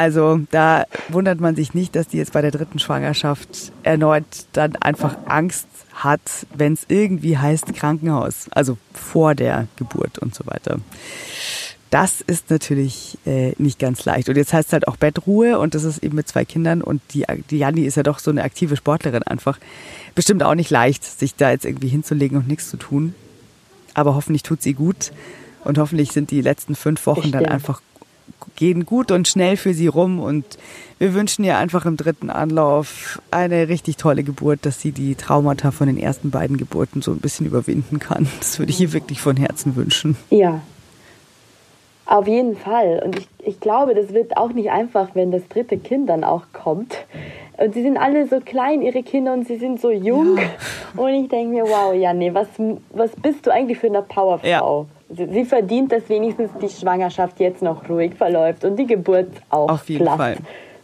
[0.00, 4.74] Also da wundert man sich nicht, dass die jetzt bei der dritten Schwangerschaft erneut dann
[4.76, 6.22] einfach Angst hat,
[6.54, 10.78] wenn es irgendwie heißt Krankenhaus, also vor der Geburt und so weiter.
[11.90, 14.30] Das ist natürlich äh, nicht ganz leicht.
[14.30, 17.02] Und jetzt heißt es halt auch Bettruhe und das ist eben mit zwei Kindern und
[17.12, 19.58] die, die Janni ist ja doch so eine aktive Sportlerin einfach.
[20.14, 23.14] Bestimmt auch nicht leicht, sich da jetzt irgendwie hinzulegen und nichts zu tun.
[23.92, 25.12] Aber hoffentlich tut sie gut
[25.62, 27.82] und hoffentlich sind die letzten fünf Wochen dann einfach
[28.56, 30.44] gehen gut und schnell für sie rum und
[30.98, 35.70] wir wünschen ihr einfach im dritten Anlauf eine richtig tolle Geburt, dass sie die Traumata
[35.70, 38.28] von den ersten beiden Geburten so ein bisschen überwinden kann.
[38.38, 40.16] Das würde ich ihr wirklich von Herzen wünschen.
[40.28, 40.60] Ja,
[42.10, 43.00] auf jeden Fall.
[43.04, 46.42] Und ich, ich glaube, das wird auch nicht einfach, wenn das dritte Kind dann auch
[46.52, 46.96] kommt.
[47.56, 50.36] Und sie sind alle so klein, ihre Kinder, und sie sind so jung.
[50.36, 50.42] Ja.
[51.00, 52.48] Und ich denke mir, wow, ja, nee, was,
[52.90, 54.46] was bist du eigentlich für eine Powerfrau?
[54.48, 54.86] Ja.
[55.12, 59.88] Sie, verdient, dass wenigstens die Schwangerschaft jetzt noch ruhig verläuft und die Geburt auch Auf
[59.88, 60.36] jeden glatt Fall.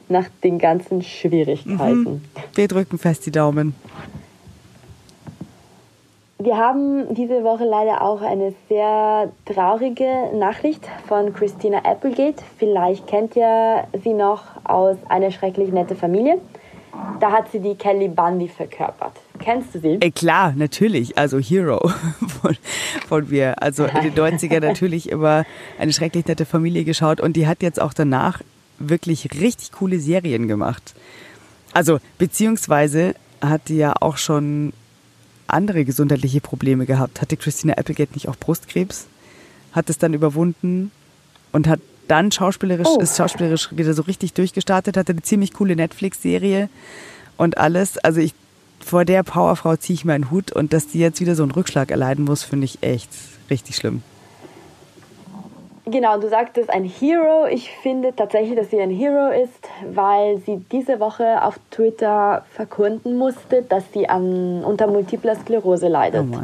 [0.08, 2.00] nach den ganzen Schwierigkeiten.
[2.00, 2.24] Mhm.
[2.54, 3.74] Wir drücken fest die Daumen.
[6.38, 12.44] Wir haben diese Woche leider auch eine sehr traurige Nachricht von Christina Applegate.
[12.58, 16.38] Vielleicht kennt ihr sie noch aus Eine schrecklich nette Familie.
[17.20, 19.14] Da hat sie die Kelly Bundy verkörpert.
[19.46, 19.98] Kennst du sie?
[20.00, 21.16] Äh, klar, natürlich.
[21.16, 21.88] Also Hero
[22.42, 22.56] von,
[23.06, 23.62] von mir.
[23.62, 25.44] Also in den 90er natürlich immer
[25.78, 28.42] eine schrecklich nette Familie geschaut und die hat jetzt auch danach
[28.80, 30.94] wirklich richtig coole Serien gemacht.
[31.72, 34.72] Also beziehungsweise hat die ja auch schon
[35.46, 37.20] andere gesundheitliche Probleme gehabt.
[37.20, 39.06] Hatte Christina Applegate nicht auch Brustkrebs?
[39.70, 40.90] Hat es dann überwunden
[41.52, 41.78] und hat
[42.08, 42.98] dann schauspielerisch, oh.
[42.98, 46.68] ist schauspielerisch wieder so richtig durchgestartet, hatte eine ziemlich coole Netflix-Serie
[47.36, 47.96] und alles.
[47.98, 48.34] Also ich,
[48.86, 51.90] vor der Powerfrau ziehe ich meinen Hut und dass die jetzt wieder so einen Rückschlag
[51.90, 53.10] erleiden muss, finde ich echt
[53.50, 54.02] richtig schlimm.
[55.86, 57.46] Genau, du sagtest ein Hero.
[57.46, 63.16] Ich finde tatsächlich, dass sie ein Hero ist, weil sie diese Woche auf Twitter verkunden
[63.18, 66.24] musste, dass sie an, unter multipler Sklerose leidet.
[66.32, 66.38] Oh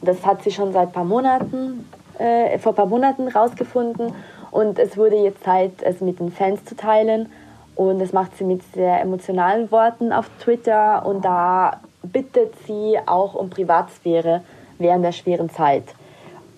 [0.00, 1.86] das hat sie schon seit paar Monaten,
[2.18, 4.14] äh, vor ein paar Monaten rausgefunden
[4.50, 7.30] und es wurde jetzt Zeit, es mit den Fans zu teilen.
[7.74, 13.34] Und das macht sie mit sehr emotionalen Worten auf Twitter und da bittet sie auch
[13.34, 14.42] um Privatsphäre
[14.78, 15.84] während der schweren Zeit.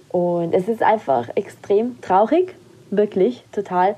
[0.08, 2.54] Und es ist einfach extrem traurig,
[2.90, 3.96] wirklich, total.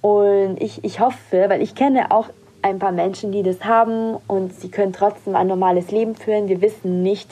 [0.00, 2.28] Und ich, ich hoffe, weil ich kenne auch
[2.62, 6.48] ein paar Menschen, die das haben und sie können trotzdem ein normales Leben führen.
[6.48, 7.30] Wir wissen nicht,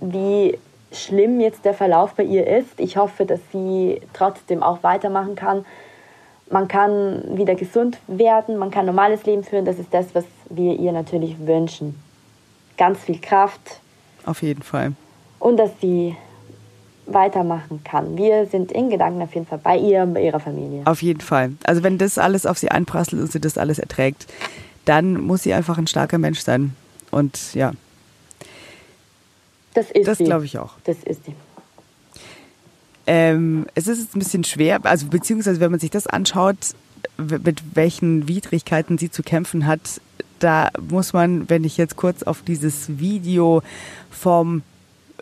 [0.00, 0.58] wie
[0.92, 2.78] schlimm jetzt der Verlauf bei ihr ist.
[2.78, 5.64] Ich hoffe, dass sie trotzdem auch weitermachen kann.
[6.50, 9.64] Man kann wieder gesund werden, man kann normales Leben führen.
[9.64, 11.94] Das ist das, was wir ihr natürlich wünschen.
[12.76, 13.80] Ganz viel Kraft.
[14.26, 14.92] Auf jeden Fall.
[15.38, 16.16] Und dass sie
[17.06, 18.16] weitermachen kann.
[18.16, 20.82] Wir sind in Gedanken auf jeden Fall bei ihr und bei ihrer Familie.
[20.84, 21.52] Auf jeden Fall.
[21.64, 24.26] Also wenn das alles auf sie einprasselt und sie das alles erträgt,
[24.84, 26.74] dann muss sie einfach ein starker Mensch sein.
[27.10, 27.72] Und ja.
[29.74, 30.74] Das ist Das glaube ich auch.
[30.84, 31.34] Das ist sie.
[33.06, 36.74] Ähm, es ist jetzt ein bisschen schwer, also beziehungsweise wenn man sich das anschaut,
[37.16, 40.00] mit welchen Widrigkeiten sie zu kämpfen hat,
[40.38, 43.62] da muss man, wenn ich jetzt kurz auf dieses Video
[44.10, 44.62] vom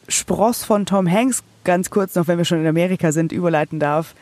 [0.08, 4.14] Spross von Tom Hanks ganz kurz noch, wenn wir schon in Amerika sind, überleiten darf.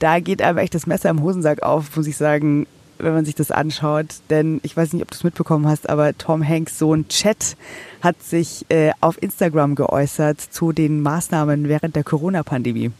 [0.00, 2.66] Da geht aber echt das Messer im Hosensack auf, muss ich sagen,
[3.02, 4.06] wenn man sich das anschaut.
[4.30, 7.56] Denn ich weiß nicht, ob du es mitbekommen hast, aber Tom Hanks Sohn Chet
[8.02, 12.92] hat sich äh, auf Instagram geäußert zu den Maßnahmen während der Corona-Pandemie.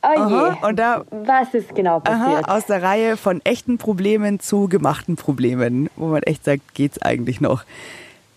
[0.00, 2.44] Oh aha, und da, Was ist genau passiert?
[2.44, 7.02] Aha, aus der Reihe von echten Problemen zu gemachten Problemen, wo man echt sagt, geht's
[7.02, 7.64] eigentlich noch?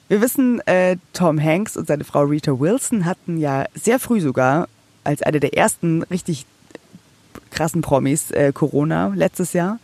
[0.08, 4.68] Wir wissen, äh, Tom Hanks und seine Frau Rita Wilson hatten ja sehr früh sogar
[5.04, 6.46] als eine der ersten richtig
[7.52, 9.80] krassen Promis äh, Corona letztes Jahr,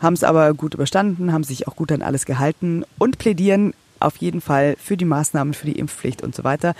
[0.00, 4.16] haben es aber gut überstanden, haben sich auch gut an alles gehalten und plädieren auf
[4.16, 6.74] jeden Fall für die Maßnahmen, für die Impfpflicht und so weiter.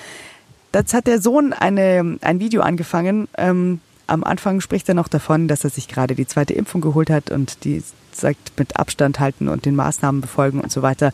[0.75, 5.47] Jetzt hat der Sohn eine, ein Video angefangen, ähm, am Anfang spricht er noch davon,
[5.47, 9.49] dass er sich gerade die zweite Impfung geholt hat und die sagt, mit Abstand halten
[9.49, 11.13] und den Maßnahmen befolgen und so weiter,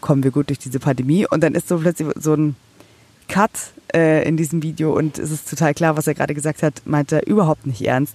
[0.00, 1.26] kommen wir gut durch diese Pandemie.
[1.28, 2.54] Und dann ist so plötzlich so ein
[3.28, 3.50] Cut
[3.92, 7.10] äh, in diesem Video und es ist total klar, was er gerade gesagt hat, meint
[7.10, 8.14] er überhaupt nicht ernst.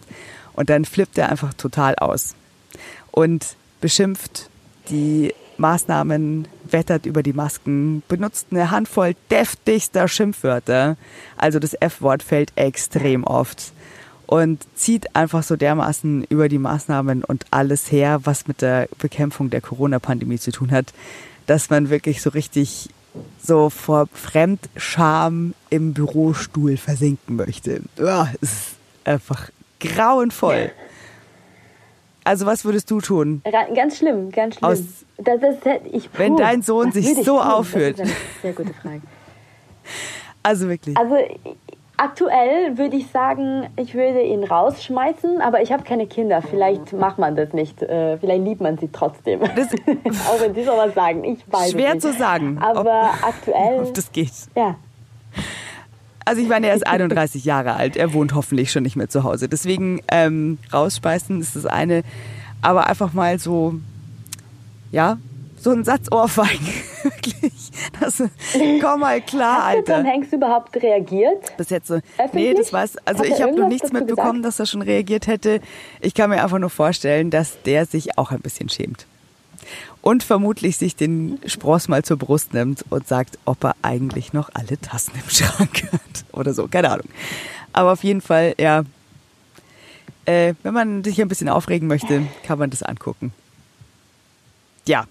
[0.53, 2.35] Und dann flippt er einfach total aus
[3.11, 4.49] und beschimpft
[4.89, 10.97] die Maßnahmen, wettert über die Masken, benutzt eine Handvoll deftigster Schimpfwörter.
[11.37, 13.71] Also das F-Wort fällt extrem oft
[14.25, 19.49] und zieht einfach so dermaßen über die Maßnahmen und alles her, was mit der Bekämpfung
[19.49, 20.93] der Corona-Pandemie zu tun hat,
[21.47, 22.89] dass man wirklich so richtig
[23.43, 27.81] so vor Fremdscham im Bürostuhl versinken möchte.
[27.97, 28.67] Ja, es ist
[29.03, 29.49] einfach
[29.81, 30.71] grauenvoll.
[32.23, 33.41] Also was würdest du tun?
[33.75, 34.69] Ganz schlimm, ganz schlimm.
[34.71, 34.79] Aus,
[35.17, 37.39] das ist, ich, puh, wenn dein Sohn sich so tun?
[37.39, 37.99] aufführt.
[37.99, 39.01] Das ist eine sehr gute Frage.
[40.43, 40.95] Also wirklich.
[40.97, 41.17] Also
[42.03, 46.41] Aktuell würde ich sagen, ich würde ihn rausschmeißen, aber ich habe keine Kinder.
[46.41, 47.83] Vielleicht macht man das nicht.
[47.83, 49.39] Äh, vielleicht liebt man sie trotzdem.
[49.41, 49.67] Das
[50.27, 51.23] Auch wenn sie sowas sagen.
[51.23, 52.01] Ich weiß Schwer nicht.
[52.01, 52.57] zu sagen.
[52.59, 53.81] Aber ob, aktuell.
[53.83, 54.31] Ob das geht.
[54.55, 54.77] Ja.
[56.25, 57.97] Also ich meine, er ist 31 Jahre alt.
[57.97, 59.49] Er wohnt hoffentlich schon nicht mehr zu Hause.
[59.49, 62.03] Deswegen ähm, rausschmeißen ist das eine.
[62.61, 63.75] Aber einfach mal so,
[64.91, 65.17] ja,
[65.57, 66.67] so ein Satz Ohrfeigen.
[67.03, 67.71] Wirklich.
[67.99, 68.21] Das,
[68.81, 69.97] komm mal klar, Hat Alter.
[69.97, 71.55] Hat Tom Hanks überhaupt reagiert?
[71.57, 71.99] Bis jetzt so.
[72.33, 74.45] Nee, das weiß, also ich habe noch nichts mitbekommen, gesagt?
[74.45, 75.61] dass er schon reagiert hätte.
[75.99, 79.07] Ich kann mir einfach nur vorstellen, dass der sich auch ein bisschen schämt.
[80.01, 84.49] Und vermutlich sich den Spross mal zur Brust nimmt und sagt, ob er eigentlich noch
[84.53, 86.25] alle Tassen im Schrank hat.
[86.31, 87.07] Oder so, keine Ahnung.
[87.73, 88.83] Aber auf jeden Fall, ja.
[90.25, 93.33] Äh, wenn man sich ein bisschen aufregen möchte, kann man das angucken.
[94.85, 95.05] Ja,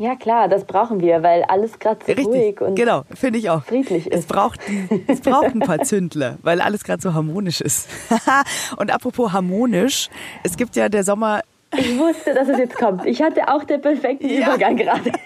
[0.00, 3.50] ja klar, das brauchen wir, weil alles gerade so Richtig, ruhig und genau, finde ich
[3.50, 3.62] auch.
[3.64, 4.20] friedlich ist.
[4.20, 4.58] Es braucht,
[5.06, 7.86] es braucht ein paar Zündler, weil alles gerade so harmonisch ist.
[8.78, 10.08] und apropos harmonisch,
[10.42, 11.42] es gibt ja der Sommer
[11.76, 13.06] ich wusste, dass es jetzt kommt.
[13.06, 14.48] Ich hatte auch den perfekten ja.
[14.48, 15.12] Übergang gerade.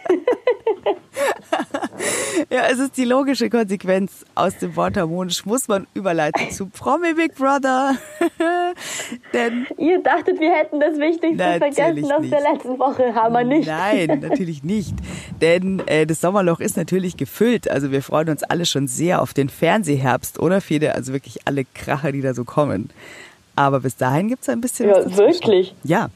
[2.50, 5.46] ja, es ist die logische Konsequenz aus dem Wort harmonisch.
[5.46, 7.94] Muss man überleiten zu Promi Big Brother.
[9.32, 13.14] Denn Ihr dachtet, wir hätten das Wichtigste vergessen aus der letzten Woche.
[13.14, 13.66] Haben wir nicht.
[13.66, 14.94] Nein, natürlich nicht.
[15.40, 17.70] Denn äh, das Sommerloch ist natürlich gefüllt.
[17.70, 20.94] Also wir freuen uns alle schon sehr auf den Fernsehherbst, oder Fede?
[20.94, 22.90] Also wirklich alle Kracher, die da so kommen.
[23.56, 25.16] Aber bis dahin gibt es ein bisschen ja, was.
[25.16, 25.74] Wirklich?
[25.84, 26.10] Ja,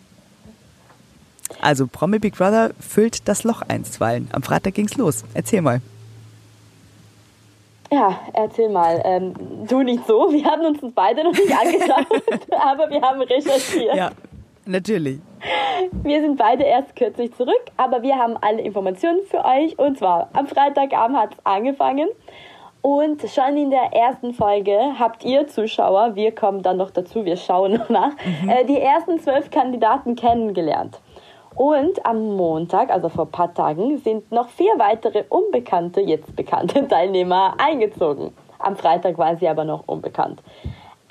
[1.61, 4.29] also Promi Big Brother füllt das Loch einstweilen.
[4.33, 5.25] Am Freitag ging's los.
[5.35, 5.81] Erzähl mal.
[7.91, 9.01] Ja, erzähl mal.
[9.05, 9.35] Ähm,
[9.67, 10.31] du nicht so.
[10.31, 12.23] Wir haben uns beide noch nicht angeschaut,
[12.61, 13.95] aber wir haben recherchiert.
[13.95, 14.11] Ja,
[14.67, 15.21] natürlich.
[15.93, 19.79] Wir sind beide erst kürzlich zurück, aber wir haben alle Informationen für euch.
[19.79, 22.09] Und zwar am Freitagabend hat es angefangen.
[22.81, 27.37] Und schon in der ersten Folge habt ihr Zuschauer, wir kommen dann noch dazu, wir
[27.37, 28.49] schauen noch nach, mhm.
[28.49, 31.01] äh, die ersten zwölf Kandidaten kennengelernt.
[31.59, 36.87] Und am Montag, also vor ein paar Tagen, sind noch vier weitere unbekannte, jetzt bekannte
[36.89, 38.33] Teilnehmer eingezogen.
[38.61, 40.41] Am Freitag waren sie aber noch unbekannt.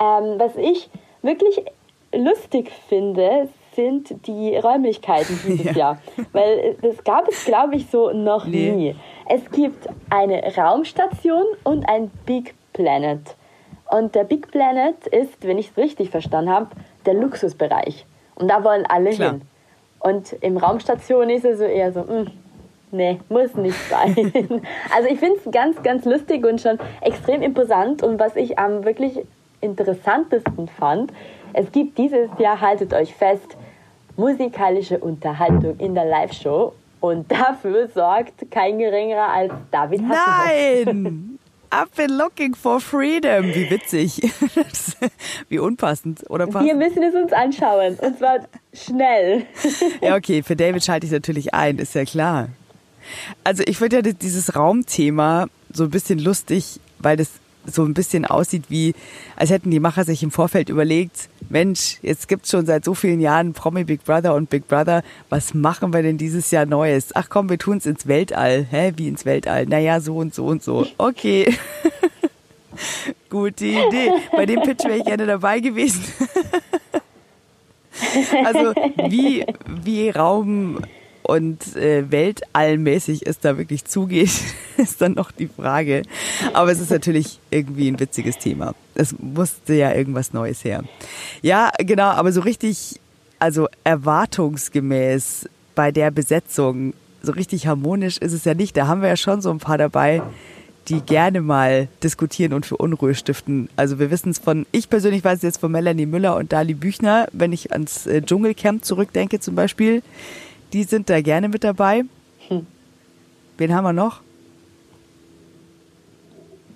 [0.00, 0.88] Ähm, was ich
[1.20, 1.66] wirklich
[2.14, 5.72] lustig finde, sind die Räumlichkeiten dieses ja.
[5.72, 5.98] Jahr.
[6.32, 8.70] Weil das gab es, glaube ich, so noch nee.
[8.70, 8.96] nie.
[9.28, 13.36] Es gibt eine Raumstation und ein Big Planet.
[13.90, 16.68] Und der Big Planet ist, wenn ich es richtig verstanden habe,
[17.04, 18.06] der Luxusbereich.
[18.34, 19.32] Und da wollen alle Klar.
[19.32, 19.42] hin.
[20.00, 22.26] Und im Raumstation ist es so eher so, mh, hm,
[22.92, 24.14] nee, muss nicht sein.
[24.94, 28.02] also ich finde es ganz, ganz lustig und schon extrem imposant.
[28.02, 29.20] Und was ich am wirklich
[29.60, 31.12] interessantesten fand,
[31.52, 33.56] es gibt dieses Jahr, haltet euch fest,
[34.16, 36.72] musikalische Unterhaltung in der Live-Show.
[37.00, 40.94] Und dafür sorgt kein geringerer als David Hasselhoff.
[40.94, 41.24] Nein!
[41.70, 43.46] I've been looking for freedom.
[43.46, 44.20] Wie witzig.
[45.48, 46.66] Wie unpassend, oder passend?
[46.66, 47.96] Wir müssen es uns anschauen.
[48.00, 48.38] Und zwar
[48.72, 49.46] schnell.
[50.00, 50.42] Ja, okay.
[50.42, 52.48] Für David schalte ich natürlich ein, ist ja klar.
[53.44, 57.28] Also ich finde ja dieses Raumthema so ein bisschen lustig, weil das
[57.66, 58.94] so ein bisschen aussieht wie,
[59.36, 63.20] als hätten die Macher sich im Vorfeld überlegt, Mensch, jetzt gibt's schon seit so vielen
[63.20, 67.14] Jahren Promi Big Brother und Big Brother, was machen wir denn dieses Jahr Neues?
[67.14, 68.66] Ach komm, wir tun's ins Weltall.
[68.70, 69.66] Hä, wie ins Weltall?
[69.66, 70.86] Naja, so und so und so.
[70.98, 71.54] Okay.
[73.30, 74.12] Gute Idee.
[74.32, 76.04] Bei dem Pitch wäre ich gerne dabei gewesen.
[78.44, 78.72] also
[79.08, 79.44] wie,
[79.82, 80.78] wie Raum
[81.28, 84.30] und äh, weltallmäßig es da wirklich zugeht,
[84.78, 86.02] ist dann noch die Frage.
[86.54, 88.74] Aber es ist natürlich irgendwie ein witziges Thema.
[88.94, 90.84] Es musste ja irgendwas Neues her.
[91.42, 92.98] Ja, genau, aber so richtig,
[93.38, 98.74] also erwartungsgemäß bei der Besetzung, so richtig harmonisch ist es ja nicht.
[98.74, 100.22] Da haben wir ja schon so ein paar dabei,
[100.88, 103.68] die gerne mal diskutieren und für Unruhe stiften.
[103.76, 106.72] Also wir wissen es von, ich persönlich weiß es jetzt von Melanie Müller und Dali
[106.72, 110.02] Büchner, wenn ich ans äh, Dschungelcamp zurückdenke zum Beispiel.
[110.72, 112.04] Die sind da gerne mit dabei.
[112.48, 112.66] Hm.
[113.56, 114.20] Wen haben wir noch?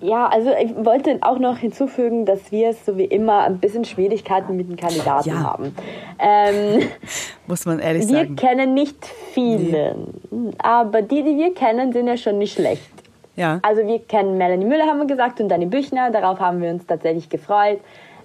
[0.02, 4.56] Ja, also ich wollte auch noch hinzufügen, dass wir so wie immer ein bisschen Schwierigkeiten
[4.56, 5.42] mit den Kandidaten ja.
[5.44, 5.76] haben.
[6.18, 6.82] Ähm,
[7.46, 8.30] Muss man ehrlich wir sagen.
[8.30, 8.96] Wir kennen nicht
[9.32, 9.94] viele,
[10.30, 10.50] nee.
[10.58, 12.90] aber die, die wir kennen, sind ja schon nicht schlecht.
[13.36, 13.60] Ja.
[13.62, 16.10] Also wir kennen Melanie Müller, haben wir gesagt, und Dani Büchner.
[16.10, 17.78] Darauf haben wir uns tatsächlich gefreut.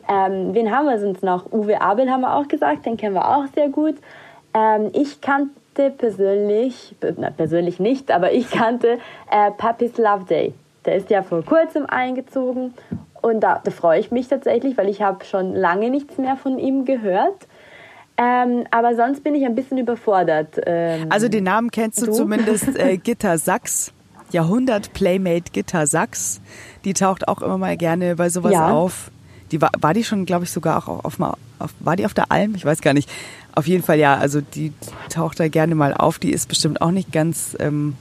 [0.09, 1.51] Ähm, wen haben wir sonst noch?
[1.51, 3.95] Uwe Abel haben wir auch gesagt, den kennen wir auch sehr gut.
[4.55, 5.51] Ähm, ich kannte
[5.89, 8.99] persönlich, na, persönlich nicht, aber ich kannte
[9.31, 10.53] äh, Papis Love Day.
[10.85, 12.73] Der ist ja vor kurzem eingezogen
[13.21, 16.59] und da, da freue ich mich tatsächlich, weil ich habe schon lange nichts mehr von
[16.59, 17.47] ihm gehört.
[18.17, 20.59] Ähm, aber sonst bin ich ein bisschen überfordert.
[20.65, 22.11] Ähm, also den Namen kennst du, du?
[22.13, 23.91] zumindest äh, Gitter Sachs,
[24.31, 26.41] Jahrhundert-Playmate Gitter Sachs.
[26.83, 28.69] Die taucht auch immer mal gerne bei sowas ja.
[28.69, 29.11] auf.
[29.51, 32.31] Die war, war die schon, glaube ich, sogar auch auf, auf, war die auf der
[32.31, 32.55] Alm?
[32.55, 33.09] Ich weiß gar nicht.
[33.57, 34.71] Auf jeden Fall ja, also die
[35.09, 36.19] taucht da gerne mal auf.
[36.19, 37.95] Die ist bestimmt auch nicht ganz ähm,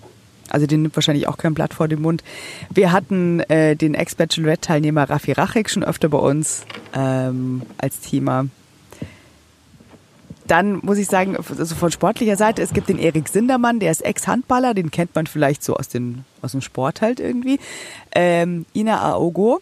[0.50, 2.22] also den nimmt wahrscheinlich auch kein Blatt vor den Mund.
[2.70, 8.46] Wir hatten äh, den Ex-Bachelorette-Teilnehmer Raffi Rachek schon öfter bei uns ähm, als Thema.
[10.46, 14.04] Dann muss ich sagen, also von sportlicher Seite, es gibt den Erik Sindermann, der ist
[14.04, 17.58] Ex-Handballer, den kennt man vielleicht so aus, den, aus dem Sport halt irgendwie.
[18.14, 19.60] Ähm, Ina Aogo,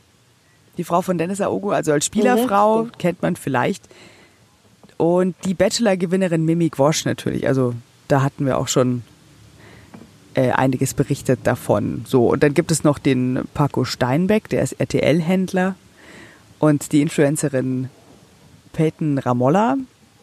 [0.77, 2.93] die Frau von Dennis Aogo, also als Spielerfrau, mhm.
[2.99, 3.89] kennt man vielleicht.
[4.97, 7.75] Und die Bachelor-Gewinnerin Mimi Wosch natürlich, also
[8.09, 9.03] da hatten wir auch schon
[10.35, 12.05] äh, einiges berichtet davon.
[12.07, 15.75] So, und dann gibt es noch den Paco Steinbeck, der ist RTL-Händler
[16.59, 17.89] und die Influencerin
[18.73, 19.77] Peyton Ramolla.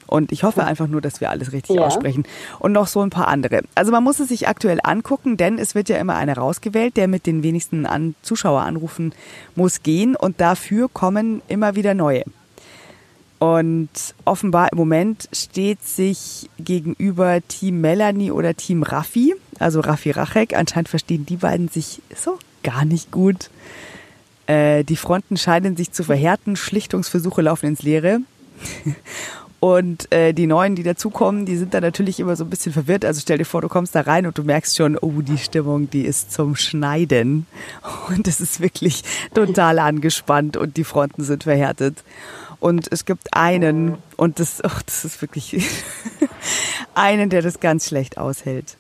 [0.08, 1.84] Und ich hoffe einfach nur, dass wir alles richtig ja.
[1.84, 2.26] aussprechen.
[2.60, 3.62] Und noch so ein paar andere.
[3.76, 7.08] Also man muss es sich aktuell angucken, denn es wird ja immer einer rausgewählt, der
[7.08, 9.14] mit den wenigsten An Zuschaueranrufen
[9.56, 10.18] muss gehen.
[10.18, 12.26] Und dafür kommen immer wieder neue.
[13.42, 13.90] Und
[14.24, 20.56] offenbar im Moment steht sich gegenüber Team Melanie oder Team Raffi, also Raffi Rachek.
[20.56, 23.50] Anscheinend verstehen die beiden sich so gar nicht gut.
[24.46, 28.20] Äh, die Fronten scheinen sich zu verhärten, Schlichtungsversuche laufen ins Leere.
[29.60, 33.06] Und äh, die Neuen, die dazukommen, die sind da natürlich immer so ein bisschen verwirrt.
[33.06, 35.90] Also stell dir vor, du kommst da rein und du merkst schon, oh, die Stimmung,
[35.90, 37.48] die ist zum Schneiden.
[38.08, 42.04] Und es ist wirklich total angespannt und die Fronten sind verhärtet.
[42.62, 45.58] Und es gibt einen, und das, oh, das ist wirklich
[46.96, 48.78] einen, der das ganz schlecht aushält.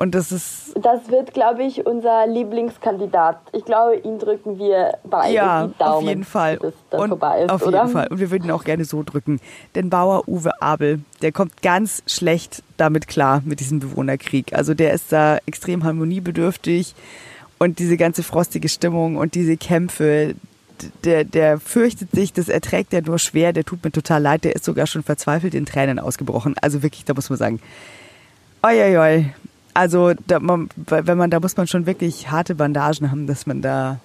[0.00, 0.72] Und das ist.
[0.80, 3.38] Das wird, glaube ich, unser Lieblingskandidat.
[3.52, 5.92] Ich glaube, ihn drücken wir beide ja, die Daumen.
[5.94, 6.56] Auf jeden Fall.
[6.58, 7.82] Bis das und vorbei ist, auf oder?
[7.82, 8.06] jeden Fall.
[8.08, 9.40] Und wir würden ihn auch gerne so drücken.
[9.74, 14.54] Denn Bauer Uwe Abel, der kommt ganz schlecht damit klar, mit diesem Bewohnerkrieg.
[14.54, 16.94] Also der ist da extrem harmoniebedürftig.
[17.58, 20.34] Und diese ganze frostige Stimmung und diese Kämpfe,
[21.04, 24.54] der, der fürchtet sich, das erträgt er nur schwer, der tut mir total leid, der
[24.54, 26.54] ist sogar schon verzweifelt in Tränen ausgebrochen.
[26.60, 27.60] Also wirklich, da muss man sagen,
[28.62, 29.32] oi.
[29.72, 33.62] Also da, man, wenn man, da muss man schon wirklich harte Bandagen haben, dass man
[33.62, 34.00] da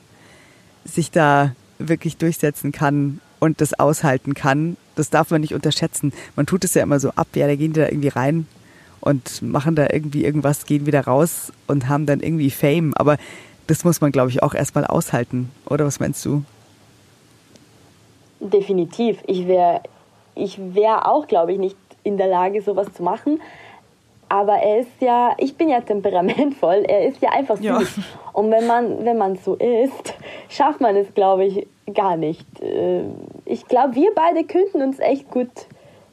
[0.86, 4.78] sich da wirklich durchsetzen kann und das aushalten kann.
[4.95, 6.13] Das darf man nicht unterschätzen.
[6.36, 8.47] Man tut es ja immer so ab, ja, da gehen die da irgendwie rein
[9.01, 12.93] und machen da irgendwie irgendwas, gehen wieder raus und haben dann irgendwie Fame.
[12.95, 13.17] Aber
[13.67, 15.51] das muss man, glaube ich, auch erstmal aushalten.
[15.65, 16.43] Oder was meinst du?
[18.39, 19.23] Definitiv.
[19.27, 19.81] Ich wäre
[20.36, 23.41] ich wär auch, glaube ich, nicht in der Lage, sowas zu machen.
[24.27, 27.63] Aber er ist ja, ich bin ja temperamentvoll, er ist ja einfach süß.
[27.65, 27.81] Ja.
[28.33, 30.13] Und wenn man, wenn man so ist,
[30.49, 32.45] schafft man es, glaube ich, gar nicht.
[32.61, 33.03] Äh,
[33.45, 35.49] ich glaube, wir beide könnten uns echt gut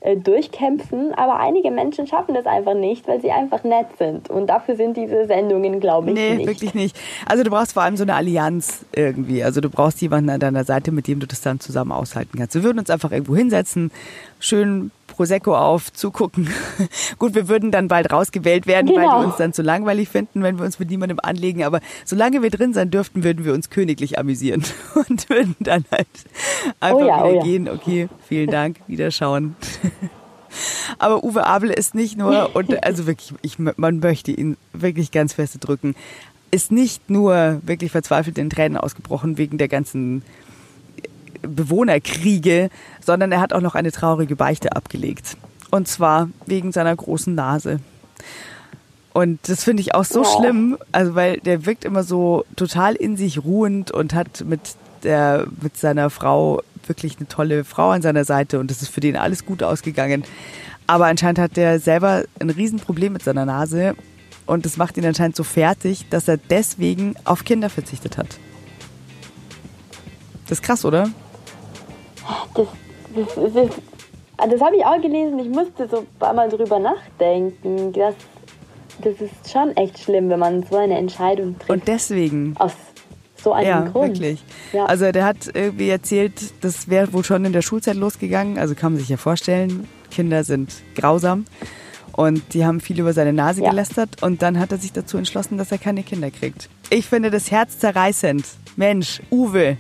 [0.04, 4.28] äh, durchkämpfen, aber einige Menschen schaffen das einfach nicht, weil sie einfach nett sind.
[4.30, 6.38] Und dafür sind diese Sendungen, glaube ich, nee, nicht.
[6.38, 6.96] Nee, wirklich nicht.
[7.24, 9.44] Also du brauchst vor allem so eine Allianz irgendwie.
[9.44, 12.54] Also du brauchst jemanden an deiner Seite, mit dem du das dann zusammen aushalten kannst.
[12.54, 13.92] Wir würden uns einfach irgendwo hinsetzen,
[14.40, 16.48] schön Prosecco auf, zugucken.
[17.18, 18.98] Gut, wir würden dann bald rausgewählt werden, genau.
[19.00, 21.64] weil wir uns dann zu langweilig finden, wenn wir uns mit niemandem anlegen.
[21.64, 24.64] Aber solange wir drin sein dürften, würden wir uns königlich amüsieren
[25.08, 26.08] und würden dann halt
[26.80, 27.42] einfach oh ja, wieder oh ja.
[27.42, 27.68] gehen.
[27.68, 29.54] Okay, vielen Dank, wiederschauen.
[30.98, 35.34] Aber Uwe Abel ist nicht nur, und also wirklich, ich, man möchte ihn wirklich ganz
[35.34, 35.94] fest drücken,
[36.50, 40.22] ist nicht nur wirklich verzweifelt in Tränen ausgebrochen wegen der ganzen
[41.42, 42.70] Bewohnerkriege,
[43.04, 45.36] sondern er hat auch noch eine traurige Beichte abgelegt.
[45.70, 47.80] Und zwar wegen seiner großen Nase.
[49.12, 50.38] Und das finde ich auch so oh.
[50.38, 54.60] schlimm, also weil der wirkt immer so total in sich ruhend und hat mit
[55.02, 59.00] der, mit seiner Frau wirklich eine tolle Frau an seiner Seite und es ist für
[59.00, 60.24] den alles gut ausgegangen.
[60.86, 63.94] Aber anscheinend hat der selber ein Riesenproblem mit seiner Nase
[64.46, 68.38] und das macht ihn anscheinend so fertig, dass er deswegen auf Kinder verzichtet hat.
[70.48, 71.10] Das ist krass, oder?
[72.54, 72.66] Das,
[73.14, 75.38] das, das, das habe ich auch gelesen.
[75.38, 77.92] Ich musste so einmal drüber nachdenken.
[77.92, 78.14] Das,
[79.02, 81.70] das ist schon echt schlimm, wenn man so eine Entscheidung trifft.
[81.70, 82.54] Und deswegen.
[82.58, 82.72] Aus
[83.42, 84.20] so einem ja, Grund.
[84.20, 84.44] Wirklich.
[84.72, 84.86] Ja.
[84.86, 88.58] Also der hat irgendwie erzählt, das wäre wohl schon in der Schulzeit losgegangen.
[88.58, 91.44] Also kann man sich ja vorstellen, Kinder sind grausam.
[92.12, 93.70] Und die haben viel über seine Nase ja.
[93.70, 94.22] gelästert.
[94.22, 96.68] Und dann hat er sich dazu entschlossen, dass er keine Kinder kriegt.
[96.90, 98.44] Ich finde das herzzerreißend.
[98.76, 99.78] Mensch, Uwe.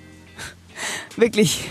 [1.16, 1.68] Wirklich.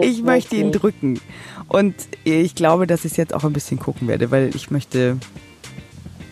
[0.00, 1.20] Ich möchte ihn drücken.
[1.68, 5.18] Und ich glaube, dass ich es jetzt auch ein bisschen gucken werde, weil ich möchte,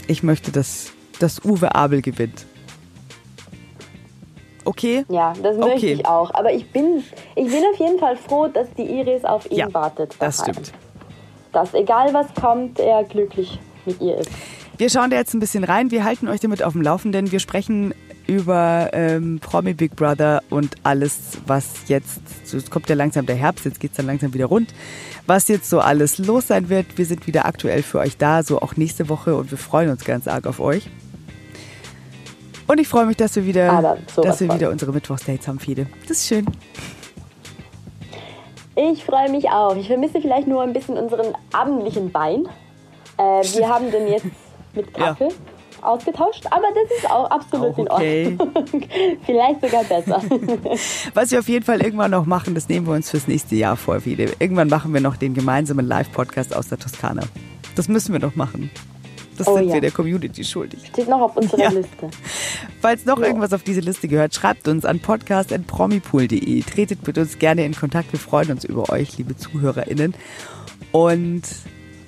[0.07, 2.47] ich möchte, dass, dass Uwe Abel gewinnt.
[4.65, 5.05] Okay?
[5.09, 5.93] Ja, das möchte okay.
[5.95, 6.35] ich auch.
[6.35, 7.03] Aber ich bin,
[7.37, 10.15] ich bin auf jeden Fall froh, dass die Iris auf ihn ja, wartet.
[10.19, 10.29] Daheim.
[10.29, 10.73] Das stimmt.
[11.53, 14.31] Dass egal was kommt, er glücklich mit ihr ist.
[14.77, 15.91] Wir schauen da jetzt ein bisschen rein.
[15.91, 17.33] Wir halten euch damit auf dem Laufenden.
[17.33, 17.95] Wir sprechen
[18.29, 23.65] über ähm, Promi Big Brother und alles, was jetzt, es kommt ja langsam der Herbst,
[23.65, 24.73] jetzt geht es dann langsam wieder rund,
[25.27, 26.99] was jetzt so alles los sein wird.
[26.99, 30.05] Wir sind wieder aktuell für euch da, so auch nächste Woche und wir freuen uns
[30.05, 30.91] ganz arg auf euch.
[32.67, 35.87] Und ich freue mich, dass wir wieder, dass wir wieder unsere Mittwochsdates haben, Fide.
[36.07, 36.47] Das ist schön.
[38.77, 39.75] Ich freue mich auch.
[39.75, 42.47] Ich vermisse vielleicht nur ein bisschen unseren abendlichen Wein.
[43.17, 44.27] Äh, wir haben den jetzt
[44.75, 45.29] mit Kaffee.
[45.29, 45.35] Ja
[45.83, 48.25] ausgetauscht, aber das ist auch absolut auch okay.
[48.25, 48.83] in Ordnung.
[49.27, 50.23] Vielleicht sogar besser.
[51.15, 53.77] Was wir auf jeden Fall irgendwann noch machen, das nehmen wir uns fürs nächste Jahr
[53.77, 54.33] vor, Fide.
[54.39, 57.23] Irgendwann machen wir noch den gemeinsamen Live-Podcast aus der Toskana.
[57.75, 58.71] Das müssen wir noch machen.
[59.39, 59.75] Das oh, sind ja.
[59.75, 60.81] wir der Community schuldig.
[60.89, 61.71] Steht noch auf unserer ja.
[61.71, 62.11] Liste.
[62.81, 63.27] Falls noch ja.
[63.27, 66.63] irgendwas auf diese Liste gehört, schreibt uns an podcast.promipool.de.
[66.63, 68.13] Tretet mit uns gerne in Kontakt.
[68.13, 70.15] Wir freuen uns über euch, liebe ZuhörerInnen.
[70.91, 71.43] Und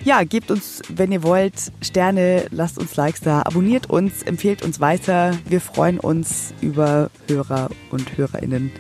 [0.05, 4.81] ja, gebt uns, wenn ihr wollt, Sterne, lasst uns Likes da, abonniert uns, empfehlt uns
[4.81, 5.33] weiter.
[5.47, 8.71] Wir freuen uns über Hörer und HörerInnen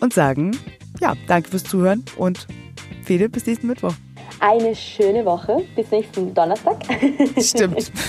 [0.00, 0.56] und sagen,
[1.00, 2.46] ja, danke fürs Zuhören und
[3.04, 3.94] Fede, bis nächsten Mittwoch
[4.40, 5.62] eine schöne Woche.
[5.76, 6.78] Bis nächsten Donnerstag.
[7.38, 7.92] Stimmt.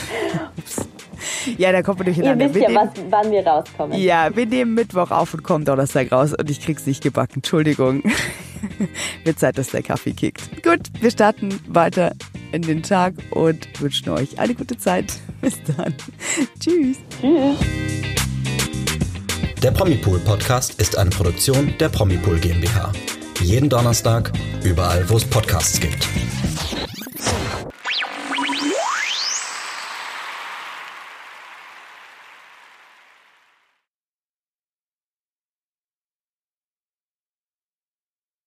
[1.57, 2.45] Ja, da kommt man durcheinander.
[2.45, 3.99] Ihr wisst ja, was, wann wir rauskommen.
[3.99, 7.37] Ja, wir nehmen Mittwoch auf und kommen Donnerstag raus und ich krieg's nicht gebacken.
[7.37, 8.03] Entschuldigung.
[9.23, 10.63] Wird Zeit, dass der Kaffee kickt.
[10.63, 12.13] Gut, wir starten weiter
[12.51, 15.13] in den Tag und wünschen euch eine gute Zeit.
[15.41, 15.93] Bis dann.
[16.59, 16.97] Tschüss.
[17.19, 17.57] Tschüss.
[19.61, 22.91] Der Promipool Podcast ist eine Produktion der Promipool GmbH.
[23.41, 24.31] Jeden Donnerstag,
[24.63, 26.07] überall, wo es Podcasts gibt.